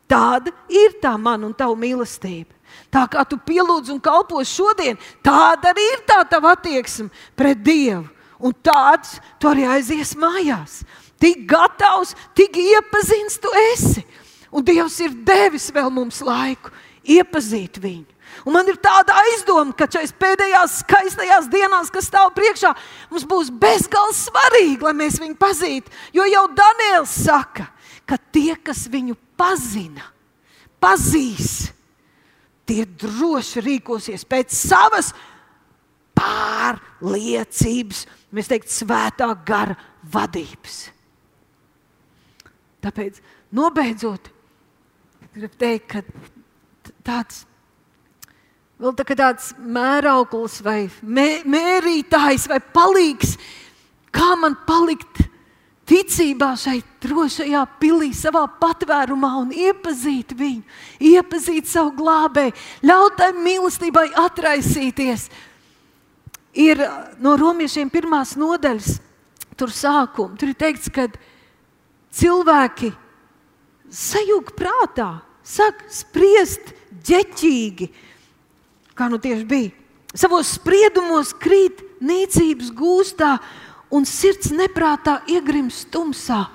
Tāda 0.07 0.53
ir 0.71 1.01
tā 1.03 1.17
mana 1.19 1.49
un 1.49 1.55
tava 1.57 1.75
mīlestība. 1.75 2.53
Tā 2.95 3.07
kā 3.11 3.25
tu 3.27 3.39
pielūdz 3.43 3.91
un 3.91 3.99
kalpo 4.03 4.39
šodien, 4.47 4.99
tāda 5.25 5.73
arī 5.73 5.87
ir 5.97 6.05
tā 6.07 6.21
tava 6.31 6.53
attieksme 6.55 7.09
pret 7.35 7.59
Dievu. 7.59 8.05
Un 8.39 8.53
tāds 8.53 9.17
tu 9.41 9.49
arī 9.49 9.65
aizies 9.67 10.13
mājās. 10.19 10.83
Tik 11.19 11.47
gatavs, 11.49 12.13
tik 12.37 12.59
iepazīstams 12.61 13.39
tu 13.41 13.53
esi. 13.73 14.05
Un 14.53 14.65
Dievs 14.65 14.99
ir 15.03 15.17
devis 15.27 15.71
vēl 15.75 15.89
mums 15.91 16.21
laiku 16.25 16.71
iepazīt 17.03 17.81
viņu. 17.81 18.16
Un 18.47 18.55
man 18.55 18.69
ir 18.71 18.77
tāda 18.79 19.17
aizdoma, 19.25 19.75
ka 19.75 19.89
šajās 19.91 20.13
pēdējās 20.23 20.75
skaistajās 20.85 21.49
dienās, 21.51 21.91
kas 21.91 22.07
stāv 22.07 22.31
priekšā, 22.37 22.71
mums 23.11 23.25
būs 23.27 23.51
bezgalīgi 23.51 24.21
svarīgi, 24.21 24.83
lai 24.87 24.93
mēs 24.95 25.19
viņu 25.19 25.35
pazītu. 25.41 25.91
Jo 26.15 26.29
jau 26.31 26.45
Daniels 26.55 27.15
saka, 27.25 27.67
ka 28.07 28.21
tie, 28.31 28.55
kas 28.55 28.85
viņu 28.93 29.17
pazina, 29.39 30.05
pazīs, 30.79 31.73
tie 32.71 32.85
droši 32.87 33.65
rīkosies 33.67 34.23
pēc 34.31 34.55
savas 34.55 35.11
pārliecības, 36.15 38.05
mēs 38.31 38.53
teiktu, 38.53 38.77
svētā 38.79 39.29
gara 39.47 39.75
vadības. 40.15 40.79
Tāpēc, 42.87 43.19
nobeidzot, 43.59 44.31
gribu 45.35 45.59
teikt, 45.59 45.91
ka 45.91 46.95
tāds 47.03 47.43
vēl 48.81 48.97
tā 48.97 49.07
tāds 49.17 49.53
mērauklis 49.59 50.61
vai 50.65 50.81
mē, 51.03 51.43
mērītājs 51.49 52.49
vai 52.51 52.61
palīgs, 52.61 53.37
kā 54.13 54.35
man 54.41 54.57
palikt 54.69 55.25
ticībā 55.87 56.53
šai 56.59 56.81
drošajā 57.03 57.63
pilī, 57.81 58.11
savā 58.17 58.45
patvērumā 58.61 59.33
un 59.45 59.53
iepazīt 59.55 60.35
viņu, 60.37 60.65
iepazīt 61.13 61.71
savu 61.71 61.95
glābēju, 62.01 62.57
ļaut 62.87 63.19
tai 63.21 63.31
mīlestībai 63.39 64.09
atraisīties. 64.27 65.29
Ir 66.57 66.81
no 67.21 67.37
romiešiem 67.37 67.91
pirmās 67.93 68.33
nodaļas, 68.41 68.97
tur 69.61 69.73
sākuma. 69.73 70.37
Tur 70.41 70.53
ir 70.53 70.59
teikts, 70.59 70.89
ka 70.89 71.05
cilvēki 72.17 72.91
sajūg 73.93 74.55
prātā, 74.57 75.11
sāk 75.47 75.85
spriest 75.93 76.73
ģeķīgi, 77.07 77.91
kā 78.97 79.11
nu 79.13 79.21
tieši 79.21 79.47
bija. 79.49 79.73
Savos 80.17 80.55
spriedumos 80.57 81.35
krīt 81.37 81.83
nīcības 82.01 82.71
gūstā 82.77 83.37
un 83.93 84.07
sirds 84.09 84.53
neprātā 84.55 85.21
iegrimst 85.29 85.91
tumsā. 85.93 86.47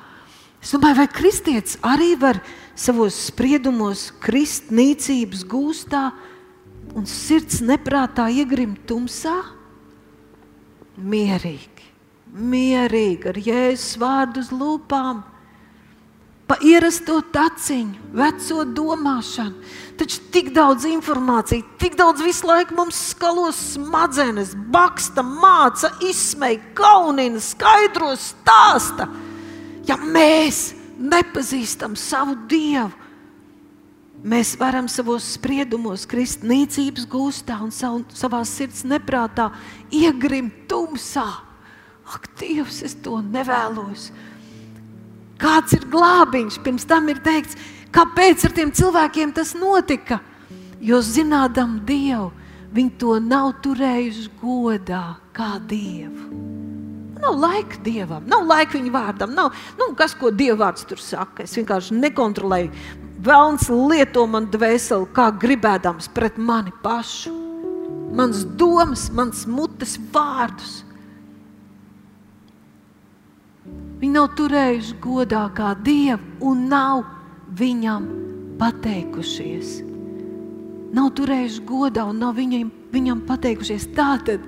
Es 0.61 0.73
domāju, 0.73 0.99
vai 1.01 1.07
kristietis 1.09 1.77
arī 1.85 2.13
var 2.21 2.41
savos 2.77 3.17
spriedumos 3.29 4.09
krist 4.21 4.69
nīcības 4.73 5.45
gūstā 5.49 6.09
un 6.97 7.07
sirds 7.09 7.61
neprātā 7.65 8.27
iegrimt 8.33 8.83
tumsā? 8.89 9.37
Mierīgi, 11.01 11.87
mierīgi 12.33 13.29
ar 13.31 13.41
jēzus 13.41 13.97
vārdu 14.01 14.43
uz 14.43 14.51
lūpām 14.53 15.23
pa 16.51 16.57
ierasto 16.67 17.21
taciņu, 17.31 18.09
veco 18.11 18.65
domāšanu. 18.75 19.69
Taču 19.95 20.17
tik 20.33 20.49
daudz 20.51 20.83
informācijas, 20.89 21.63
tik 21.79 21.93
daudz 21.95 22.19
visu 22.25 22.49
laiku 22.49 22.75
mums 22.75 22.97
skalo 23.13 23.45
smadzenes, 23.55 24.51
baksta, 24.73 25.23
māca, 25.23 25.93
izsmeja, 26.03 26.59
kaunina, 26.75 27.39
skaidro, 27.39 28.09
stāsta. 28.19 29.07
Ja 29.87 29.95
mēs 29.95 30.73
nepazīstam 30.99 31.95
savu 31.95 32.35
dievu, 32.51 32.91
mēs 34.19 34.51
varam 34.59 34.89
savos 34.91 35.29
spriedumos, 35.37 36.03
krist 36.03 36.43
nīcības 36.43 37.07
gūstā 37.13 37.61
un 37.63 37.71
savu, 37.71 38.03
savā 38.11 38.41
sirds 38.49 38.83
neprātā 38.83 39.53
iegrimt 39.87 40.67
tumsā. 40.67 41.29
Ak, 42.11 42.27
Dievs, 42.41 42.81
es 42.83 42.97
to 42.99 43.21
nevēlos! 43.23 44.09
Kāds 45.41 45.73
ir 45.77 45.87
glābiņš? 45.89 46.59
Pirms 46.61 46.85
tam 46.89 47.09
ir 47.09 47.21
teikts, 47.25 47.57
kāpēc 47.93 48.45
ar 48.45 48.55
tiem 48.57 48.71
cilvēkiem 48.77 49.33
tas 49.33 49.55
notika. 49.57 50.21
Jo 50.81 51.01
zinādam 51.05 51.79
Dievu, 51.85 52.31
viņi 52.73 52.95
to 53.01 53.17
nav 53.21 53.55
turējuši 53.65 54.29
godā 54.41 55.03
kā 55.35 55.55
Dievu. 55.69 56.51
Nav 57.21 57.35
laika 57.37 57.77
dievam, 57.85 58.23
nav 58.25 58.47
laika 58.49 58.73
viņa 58.79 58.91
vārdam. 58.95 59.33
Nav, 59.37 59.57
nu, 59.77 59.91
kas, 59.97 60.15
ko 60.17 60.31
dievvvārds 60.33 60.87
tur 60.89 60.97
saka? 60.97 61.45
Es 61.45 61.53
vienkārši 61.53 61.99
nekontrolēju. 61.99 62.71
Vēlns 63.21 63.67
lieto 63.69 64.23
man 64.25 64.47
dvēseli, 64.49 65.05
kā 65.13 65.27
gribēdams 65.43 66.09
pret 66.15 66.39
mani 66.41 66.73
pašu. 66.81 67.35
Mans 68.17 68.41
domas, 68.57 69.05
mans 69.13 69.45
mutes 69.45 69.99
vārdus. 70.11 70.79
Viņi 74.01 74.15
nav 74.15 74.31
turējuši 74.33 74.95
godā 74.97 75.43
kā 75.53 75.75
dievu 75.85 76.49
un 76.49 76.63
nav 76.71 77.03
viņam 77.53 78.07
pateikušies. 78.57 79.75
Nav 80.97 81.11
turējuši 81.19 81.61
godā 81.69 82.07
un 82.09 82.17
nav 82.23 82.33
viņam, 82.39 82.71
viņam 82.89 83.21
pateikušies. 83.27 83.85
Tātad, 83.93 84.41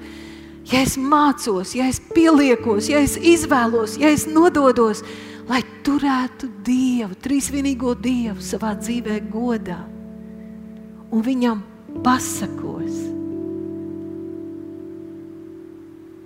ja 0.72 0.82
es 0.82 0.98
mācos, 0.98 1.76
ja 1.78 1.86
es 1.86 2.02
pieliekos, 2.16 2.90
ja 2.90 3.04
es 3.06 3.14
izvēlos, 3.22 4.00
ja 4.02 4.10
es 4.10 4.26
nododos, 4.26 5.04
lai 5.46 5.62
turētu 5.86 6.50
Dievu, 6.66 7.14
trīsvienīgo 7.22 7.94
Dievu 8.02 8.42
savā 8.42 8.74
dzīvē 8.80 9.20
godā 9.30 9.84
un 11.14 11.22
viņam 11.22 11.62
pasakos, 12.02 12.96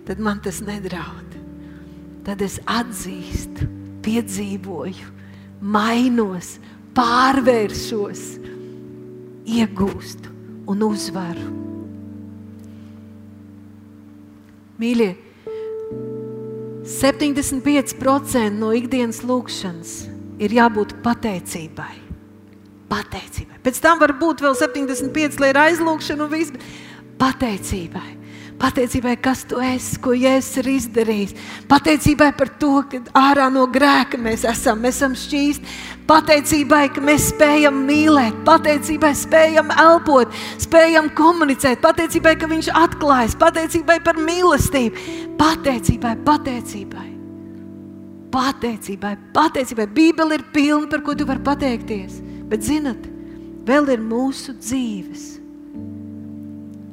tad 0.07 0.23
man 0.23 0.39
tas 0.39 0.61
nedraud 0.63 1.46
tad 2.27 2.43
es 2.43 2.57
atzīstu, 2.67 3.65
piedzīvoju, 4.03 5.13
mainos, 5.63 6.57
pārvēršos, 6.97 8.23
iegūstu 9.47 10.33
un 10.67 10.83
uzvaru. 10.89 11.53
Mīļie, 14.77 15.13
75% 16.87 18.59
no 18.59 18.73
ikdienas 18.75 19.23
lūkšanas 19.25 19.95
ir 20.43 20.53
jābūt 20.59 20.97
pateicībai. 21.05 21.95
Pateicībai. 22.91 23.57
Pēc 23.63 23.81
tam 23.83 24.03
var 24.03 24.13
būt 24.19 24.43
vēl 24.43 24.55
75, 24.55 25.39
lai 25.41 25.51
ir 25.51 25.59
aizlūgšana 25.63 26.27
un 26.27 26.31
viss. 26.31 26.75
Pateicībai. 27.17 28.16
Pateicībai, 28.57 29.13
kas 29.21 29.43
tu 29.45 29.59
esi, 29.61 29.99
ko 30.01 30.15
Jēzus 30.17 30.63
ir 30.63 30.69
izdarījis. 30.71 31.33
Pateicībai 31.69 32.31
par 32.39 32.49
to, 32.57 32.71
ka 32.89 32.99
ārā 33.19 33.51
no 33.53 33.67
grēka 33.69 34.17
mēs 34.17 34.47
esam, 34.49 34.81
mēs 34.81 34.97
esam 34.97 35.13
šķīsti. 35.13 35.75
Pateicībai, 36.09 36.87
ka 36.95 37.03
mēs 37.05 37.27
spējam 37.35 37.77
mīlēt, 37.85 38.39
pateicībai, 38.47 39.13
spējam 39.19 39.69
elpot, 39.75 40.33
spējam 40.63 41.11
komunicēt, 41.13 41.83
pateicībai, 41.85 42.33
ka 42.39 42.49
Viņš 42.49 42.71
atklājas, 42.79 43.37
pateicībai 43.37 43.99
par 44.01 44.17
mīlestību, 44.25 45.05
pateicībai, 45.37 46.15
pateicībai. 46.25 47.07
Pateicībai, 48.33 49.17
pateicībai. 49.37 49.91
Bībele 49.93 50.39
ir 50.39 50.49
pilna, 50.53 50.87
par 50.89 51.05
ko 51.05 51.13
tu 51.13 51.27
vari 51.29 51.45
pateikties. 51.45 52.21
Bet, 52.49 52.65
zinat, 52.65 53.05
vēl 53.67 53.93
ir 53.93 54.01
mūsu 54.01 54.57
dzīves 54.57 55.36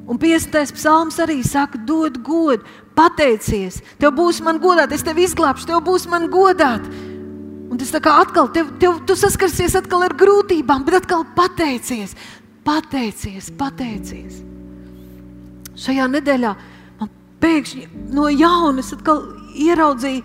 Un 0.04 0.18
50. 0.20 0.74
psalms 0.76 1.16
arī 1.22 1.38
saka, 1.46 1.78
dod 1.80 2.18
godu, 2.24 2.64
pateicies. 2.96 3.80
Tev 4.00 4.12
būs 4.18 4.42
man 4.44 4.60
godāt, 4.60 4.92
es 4.92 5.04
tevi 5.04 5.24
izglābšu, 5.24 5.68
tev 5.70 5.80
būs 5.86 6.04
man 6.12 6.28
godāt. 6.32 6.84
Un 7.72 7.80
tas 7.80 7.90
kā 7.90 8.18
atkal, 8.20 8.50
tev, 8.52 8.68
tev, 8.78 9.00
tu 9.08 9.16
saskarsies 9.16 9.74
atkal 9.78 10.04
ar 10.06 10.12
grūtībām, 10.14 10.84
bet 10.86 11.00
atkal 11.00 11.24
pateicies, 11.36 12.12
pateicies, 12.66 13.48
pateicies. 13.58 14.42
Šajā 15.80 16.06
nedēļā 16.12 16.52
man 17.00 17.10
pēkšņi 17.42 17.88
no 18.14 18.28
jauna 18.30 18.84
ieraudzīju, 19.64 20.22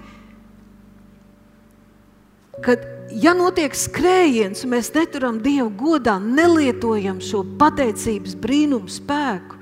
ka, 2.65 2.75
ja 3.23 3.33
notiek 3.37 3.73
skrējiens, 3.73 4.65
un 4.65 4.75
mēs 4.75 4.91
neturam 4.93 5.39
Dievu 5.41 5.71
godā, 5.79 6.19
nelietojam 6.19 7.23
šo 7.23 7.45
pateicības 7.57 8.35
brīnumu 8.43 8.91
spēku, 8.91 9.58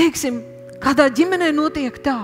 teiksim, 0.00 0.40
kādā 0.80 1.10
ģimenē 1.12 1.50
notiek 1.52 1.96
tā. 2.04 2.18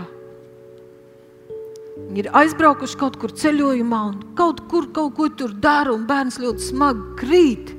Viņi 1.96 2.22
ir 2.22 2.28
aizbraukuši 2.36 2.98
kaut 3.00 3.16
kur 3.20 3.32
ceļojumā, 3.36 3.98
un 4.12 4.36
kaut 4.38 4.62
kur 4.70 4.88
kaut 4.96 5.16
ko 5.16 5.28
tur 5.32 5.52
dara, 5.52 5.92
un 5.92 6.06
bērns 6.08 6.38
ļoti 6.40 6.68
smagi 6.70 7.04
krīt. 7.20 7.72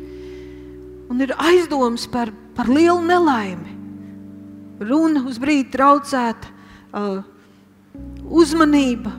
Un 1.07 1.23
ir 1.23 1.33
aizdoms 1.39 2.05
par, 2.11 2.33
par 2.57 2.69
lielu 2.69 2.99
nelaimi. 3.07 3.75
Runa 4.83 5.23
uz 5.25 5.39
brīdi 5.41 5.71
traucēta, 5.73 6.51
uh, 6.91 7.21
uzmanība. 8.27 9.13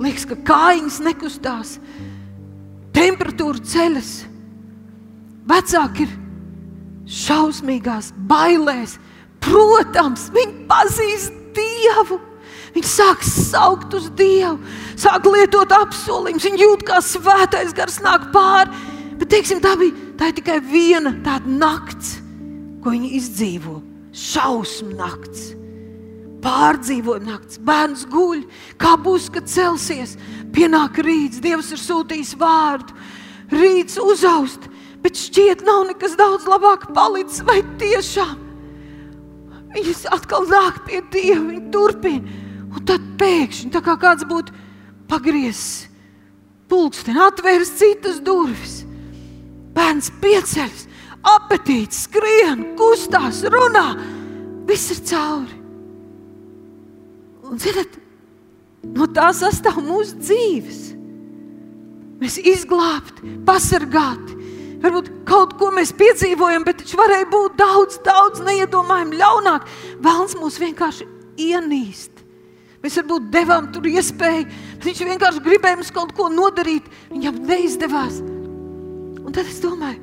Liekas, 0.00 0.28
ka 0.30 0.38
kājiņas 0.48 1.00
nekustās, 1.04 1.74
temperatūra 2.96 3.64
ceļas. 3.64 4.12
Vecāki 5.48 6.06
ir 6.06 6.14
šausmīgās 7.16 8.12
bailēs, 8.30 8.96
Protams, 9.44 10.30
viņi 10.34 10.66
pazīst 10.70 11.34
Dievu. 11.56 12.18
Viņi 12.76 12.88
sāk 12.90 13.22
saukt 13.24 13.94
uz 13.96 14.10
Dievu, 14.18 14.58
sāk 15.00 15.24
lietot 15.32 15.72
apsolījumus. 15.72 16.44
Viņi 16.44 16.60
jūt, 16.60 16.84
kā 16.88 17.00
svētais 17.00 17.72
gars 17.76 18.02
nāk 18.04 18.28
pāri. 18.34 18.72
Bet 19.16 19.30
teiksim, 19.32 19.62
tā 19.64 19.72
bija 19.80 19.96
tā 20.20 20.28
tikai 20.36 20.58
viena 20.60 21.14
tāda 21.24 21.48
nakts, 21.48 22.18
ko 22.84 22.92
viņi 22.92 23.14
izdzīvo. 23.16 23.78
Šausmu 24.16 24.94
nakts, 24.96 25.50
pārdzīvojuma 26.44 27.32
nakts. 27.32 27.60
Bērns 27.64 28.06
guļ, 28.12 28.44
kā 28.80 28.94
būs, 29.00 29.30
kad 29.32 29.48
celsies. 29.48 30.16
Pienāk 30.56 31.00
rīts, 31.04 31.40
Dievs 31.44 31.72
ir 31.72 31.80
sūtījis 31.80 32.36
vārdu. 32.40 32.96
Rīts 33.52 34.00
uzaust, 34.00 34.68
bet 35.04 35.20
šķiet, 35.20 35.64
nav 35.64 35.84
nekas 35.90 36.16
daudz 36.18 36.48
labāk 36.48 36.88
palicis. 36.96 37.44
Vai 37.46 37.60
tiešām 37.80 38.45
Viņas 39.76 40.06
atkal 40.16 40.46
nāk 40.48 40.80
pie 40.86 41.02
Dieva, 41.12 41.42
viņa 41.50 41.66
turpina. 41.74 42.38
Un 42.76 42.84
tad 42.88 43.04
pēkšņi, 43.20 43.70
tā 43.74 43.82
kā 43.84 43.96
kāds 44.00 44.24
būtu 44.28 44.54
pagriezis 45.08 45.86
pulksteni, 46.70 47.20
atvērs 47.22 47.72
citas 47.78 48.20
durvis. 48.24 48.80
Bērns 49.76 50.10
pieceļas, 50.22 50.86
apetīts, 51.36 52.06
skrien, 52.06 52.72
kustās, 52.78 53.42
runā. 53.52 53.86
Viss 54.66 54.92
ir 54.94 55.02
cauri. 55.10 55.60
Un, 57.46 57.60
zināt, 57.62 58.00
no 58.96 59.06
tā 59.14 59.28
sastāv 59.36 59.78
mūsu 59.84 60.18
dzīves. 60.18 60.80
Mēs 62.16 62.38
izglābti, 62.40 63.36
pasargāti, 63.46 64.35
Varbūt 64.86 65.08
kaut 65.26 65.56
ko 65.58 65.72
mēs 65.74 65.90
piedzīvojam, 65.98 66.62
bet 66.66 66.78
taču 66.78 66.98
varēja 67.00 67.26
būt 67.32 67.56
daudz, 67.58 67.96
daudz 68.06 68.42
neiedomājami 68.46 69.18
ļaunāk. 69.18 69.66
Vēlns 70.04 70.36
mūs 70.38 70.60
vienkārši 70.62 71.08
ienīst. 71.42 72.22
Mēs 72.84 73.00
varbūt 73.00 73.26
devām 73.34 73.66
tur 73.74 73.88
iespēju, 73.90 74.46
bet 74.76 74.86
viņš 74.86 75.02
vienkārši 75.08 75.42
gribēja 75.42 75.80
mums 75.80 75.90
kaut 75.90 76.12
ko 76.14 76.28
nodarīt. 76.30 76.86
Viņam 77.10 77.42
neizdevās. 77.48 78.20
Un 78.22 79.34
tad 79.34 79.42
es 79.42 79.58
domāju, 79.64 79.98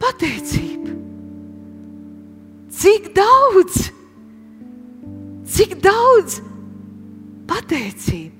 pateicība. 0.00 0.96
Cik 2.80 3.10
daudz, 3.12 3.90
cik 5.52 5.76
daudz 5.84 6.40
pateicība. 7.50 8.39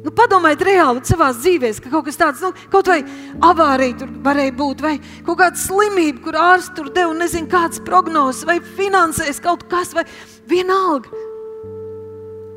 Nu, 0.00 0.12
padomājiet, 0.16 0.64
reāli 0.64 1.04
savā 1.04 1.28
dzīvē, 1.36 1.74
ka 1.84 1.92
kaut 1.92 2.06
kas 2.06 2.16
tāds, 2.20 2.40
nu, 2.40 2.54
kaut 2.72 2.88
vai 2.88 3.02
avārija 3.44 3.98
tur 4.00 4.12
varēja 4.24 4.56
būt, 4.56 4.84
vai 4.84 4.94
kaut 5.26 5.42
kāda 5.42 5.60
slimība, 5.60 6.22
kur 6.24 6.38
ārsts 6.40 6.72
tur 6.78 6.88
deva, 6.94 7.12
nezinu, 7.18 7.50
kādas 7.52 7.82
prognozes, 7.84 8.46
vai 8.48 8.62
finansēs 8.78 9.42
kaut 9.44 9.66
kas, 9.68 9.92
vai 9.96 10.06
vienalga. 10.48 11.12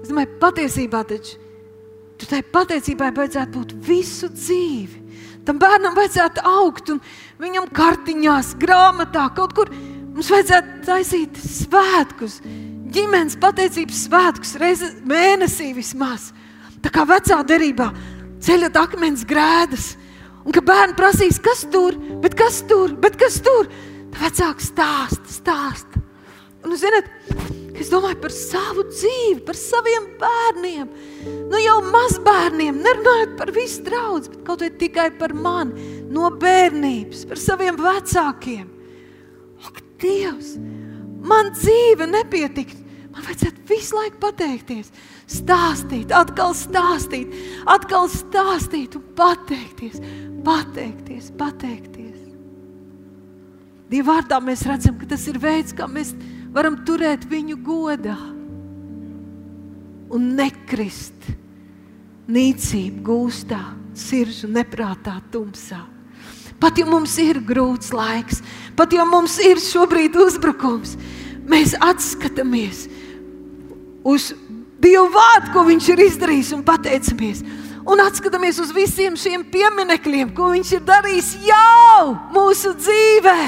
Es 0.03 0.11
domāju, 0.11 0.31
patiesībā 0.39 1.03
taču 1.07 1.43
Tur 2.23 2.29
tai 2.29 2.43
pateicībai 2.55 3.09
vajadzētu 3.11 3.51
būt 3.51 3.71
visu 3.83 4.29
dzīvi. 4.31 4.99
Tam 5.43 5.57
bērnam 5.59 5.95
vajadzētu 5.97 6.43
augt, 6.47 6.93
un 6.93 7.01
viņam 7.41 7.65
kartiņās, 7.75 8.53
grāmatā, 8.61 9.25
kaut 9.35 9.55
kur 9.57 9.71
mums 9.73 10.29
vajadzētu 10.31 10.77
taisīt 10.87 11.41
svētkus, 11.43 12.37
ģimenes 12.95 13.35
pateicības 13.43 14.05
svētkus, 14.05 14.55
reizes 14.61 14.95
mēnesī 15.09 15.73
vismaz. 15.75 16.29
Tā 16.83 16.91
kā 16.91 17.05
vecā 17.07 17.39
derībā 17.47 17.89
ceļot 18.43 18.77
akmens 18.79 19.23
grēdas, 19.27 19.93
un 20.43 20.55
ka 20.55 20.63
bērni 20.65 20.97
prasīs, 20.97 21.39
kas 21.41 21.63
tur, 21.71 21.95
bet 22.23 22.35
kas 22.39 22.61
tur, 22.67 22.95
bet 22.99 23.15
kas 23.19 23.39
tur. 23.43 23.69
Tā 24.13 24.27
vecāks 24.27 24.69
stāsta, 24.69 25.31
stāsta. 25.31 26.01
Un, 26.63 26.75
zināt, 26.79 27.07
es 27.79 27.89
domāju 27.91 28.19
par 28.23 28.35
savu 28.35 28.85
dzīvi, 28.91 29.39
par 29.47 29.57
saviem 29.57 30.05
bērniem. 30.21 30.91
Nu, 31.49 31.57
jau 31.59 31.79
mazbērniem, 31.87 32.77
nerunājot 32.83 33.33
par 33.39 33.51
visu 33.55 33.83
draugu, 33.87 34.29
bet 34.35 34.45
kaut 34.47 34.63
vai 34.63 34.69
tikai 34.79 35.09
par 35.19 35.33
mani, 35.35 35.89
no 36.13 36.29
bērnības, 36.39 37.25
par 37.31 37.41
saviem 37.41 37.79
vecākiem. 37.79 38.69
Ak, 39.65 39.81
Dievs, 40.03 40.57
man 41.23 41.53
dzīve 41.55 42.09
nepietika. 42.11 42.82
Man 43.13 43.25
vajadzētu 43.27 43.61
visu 43.69 43.97
laiku 43.97 44.17
pateikties, 44.23 44.89
stāstīt, 45.29 46.13
atkal 46.17 46.55
stāstīt, 46.57 47.33
atkal 47.69 48.07
stāstīt 48.09 48.97
un 48.97 49.03
pateikties, 49.17 49.99
pateikties, 50.45 51.29
pateikties. 51.37 52.23
Dieva 53.93 54.15
vārdā 54.15 54.39
mēs 54.41 54.65
redzam, 54.65 54.97
ka 54.97 55.11
tas 55.11 55.27
ir 55.29 55.37
veids, 55.37 55.75
kā 55.77 55.85
mēs 55.85 56.15
varam 56.55 56.79
turēt 56.87 57.27
viņu 57.29 57.59
godā 57.61 58.17
un 60.13 60.33
nekrist 60.37 61.29
nīcību 62.33 63.03
gūstā, 63.05 63.61
sirdžu 63.93 64.49
neprātā, 64.49 65.19
tumsā. 65.29 65.83
Pat 66.57 66.79
ja 66.79 66.87
mums 66.87 67.13
ir 67.21 67.41
grūts 67.43 67.91
laiks, 67.93 68.41
pat 68.77 68.93
ja 68.95 69.05
mums 69.05 69.35
ir 69.43 69.61
šobrīd 69.61 70.15
uzbrukums, 70.17 70.95
mēs 71.49 71.75
atskatāmies 71.77 72.87
uz 74.03 74.33
Dievu 74.83 75.07
vārdu, 75.13 75.53
ko 75.53 75.63
Viņš 75.67 75.89
ir 75.93 76.01
izdarījis, 76.09 76.51
un 76.57 76.63
pateicamies. 76.67 77.43
Un 77.87 77.99
atskatāmies 78.03 78.59
uz 78.63 78.71
visiem 78.75 79.15
šiem 79.19 79.45
pieminekļiem, 79.51 80.33
ko 80.35 80.51
Viņš 80.53 80.73
ir 80.77 80.83
darījis 80.87 81.31
jau 81.47 82.11
mūsu 82.35 82.73
dzīvē. 82.79 83.39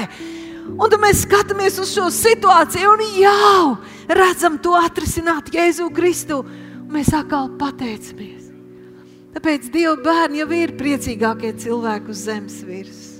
Un 0.76 0.90
tad 0.90 0.98
mēs 1.00 1.22
skatāmies 1.24 1.76
uz 1.80 1.92
šo 1.94 2.08
situāciju 2.12 2.96
un 2.96 3.04
jau 3.20 3.76
redzam 4.08 4.56
to 4.58 4.74
atrisināt 4.76 5.52
Jēzu 5.54 5.90
Kristu. 5.94 6.40
Mēs 6.90 7.12
atkal 7.14 7.52
pateicamies. 7.58 8.50
Tāpēc 9.36 9.68
Dieva 9.68 9.96
bērni 10.00 10.40
jau 10.40 10.48
ir 10.56 10.72
priecīgākie 10.78 11.52
cilvēki 11.60 12.12
uz 12.12 12.22
zemes 12.24 12.60
virsmas, 12.64 13.10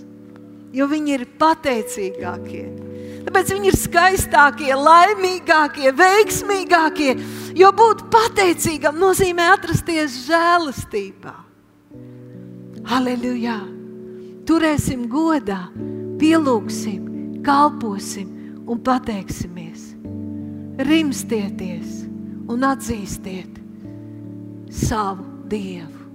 jo 0.72 0.86
viņi 0.88 1.12
ir 1.12 1.24
pateicīgākie. 1.36 2.62
Tāpēc 3.26 3.48
viņi 3.56 3.70
ir 3.72 3.76
skaistākie, 3.78 4.70
laimīgākie, 4.78 5.90
veiksmīgākie. 5.98 7.16
Jo 7.58 7.72
būt 7.74 8.04
pateicīgam 8.12 9.00
nozīmē 9.02 9.48
atrasties 9.56 10.20
žēlastībā. 10.28 11.34
Halleluja! 12.86 13.58
Turēsim 14.46 15.08
godā, 15.10 15.64
pielūgsim, 16.20 17.42
kalposim 17.42 18.30
un 18.70 18.78
pateiksimies. 18.86 19.88
Rimstieties 20.86 22.04
un 22.46 22.62
atzīstiet 22.70 23.58
savu 24.70 25.26
Dievu. 25.50 26.06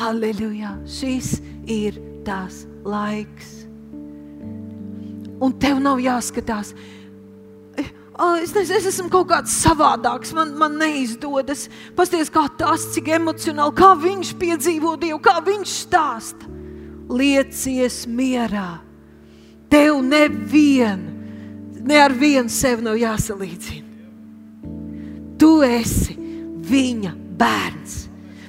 Halleluja! 0.00 0.72
Šis 0.88 1.36
ir 1.68 2.00
tās 2.24 2.64
laiks 2.88 3.67
un 5.40 5.54
tev 5.60 5.80
nav 5.82 6.00
jāskatās. 6.02 6.74
Es, 8.42 8.50
nezinu, 8.50 8.78
es 8.80 8.86
esmu 8.90 9.06
kaut 9.12 9.28
kāds 9.30 9.52
savādāks, 9.62 10.32
man, 10.34 10.50
man 10.58 10.74
neizdodas. 10.80 11.68
Pasties, 11.94 12.32
kā 12.34 12.48
tas, 12.58 12.88
cik 12.96 13.12
emocionāli, 13.14 13.76
kā 13.78 13.92
viņš 13.94 14.32
piedzīvo 14.40 14.96
Dievu, 14.98 15.20
kā 15.22 15.36
viņš 15.46 15.74
stāsta. 15.84 16.50
Liecies 17.08 18.02
mierā. 18.10 18.80
Tev 19.70 20.02
nevienu, 20.02 21.14
ne 21.86 22.00
ar 22.02 22.12
vienu 22.16 22.50
sevi 22.52 22.84
nav 22.84 22.98
jāsalīdzina. 22.98 23.86
Tu 25.38 25.52
esi 25.62 26.18
viņa 26.68 27.14
bērns. 27.38 28.07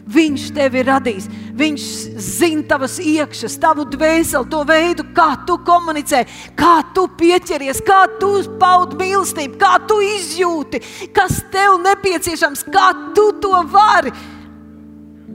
Viņš 0.10 0.44
tevi 0.56 0.80
ir 0.82 0.88
radījis. 0.90 1.28
Viņš 1.60 1.84
zina 2.24 2.64
tavas 2.72 2.96
iekšas, 3.04 3.58
tavu 3.62 3.86
dvēseli, 3.94 4.50
to 4.50 4.64
veidu, 4.66 5.06
kā 5.14 5.28
tu 5.46 5.60
komunicē, 5.66 6.24
kā 6.58 6.80
tu 6.96 7.06
pieķeries, 7.20 7.84
kā 7.86 8.02
tu 8.22 8.32
paudi 8.62 8.98
mīlestību, 9.04 9.60
kā 9.62 9.76
tu 9.90 10.00
izjūti, 10.02 10.82
kas 11.14 11.44
tev 11.54 11.78
nepieciešams, 11.84 12.66
kā 12.74 12.88
tu 13.18 13.28
to 13.44 13.54
vari. 13.70 14.14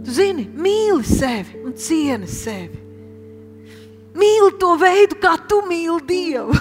Tu 0.04 0.16
zini, 0.18 0.48
mīli 0.48 1.06
sevi 1.06 1.62
un 1.62 1.76
cieni 1.78 2.26
sevi. 2.28 2.82
Mīli 4.14 4.50
to 4.58 4.74
veidu, 4.78 5.20
kā 5.22 5.36
tu 5.48 5.62
mīli 5.68 6.00
Dievu. 6.08 6.58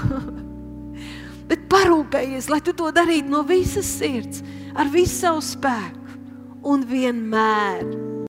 Bet 1.50 1.66
parūpējies, 1.70 2.50
lai 2.50 2.62
tu 2.66 2.78
to 2.78 2.94
darītu 2.94 3.30
no 3.30 3.42
visas 3.46 3.90
sirds, 3.98 4.46
ar 4.78 4.90
visu 4.94 5.18
savu 5.26 5.44
spēku 5.46 6.04
un 6.64 6.86
vienmēr 6.88 8.03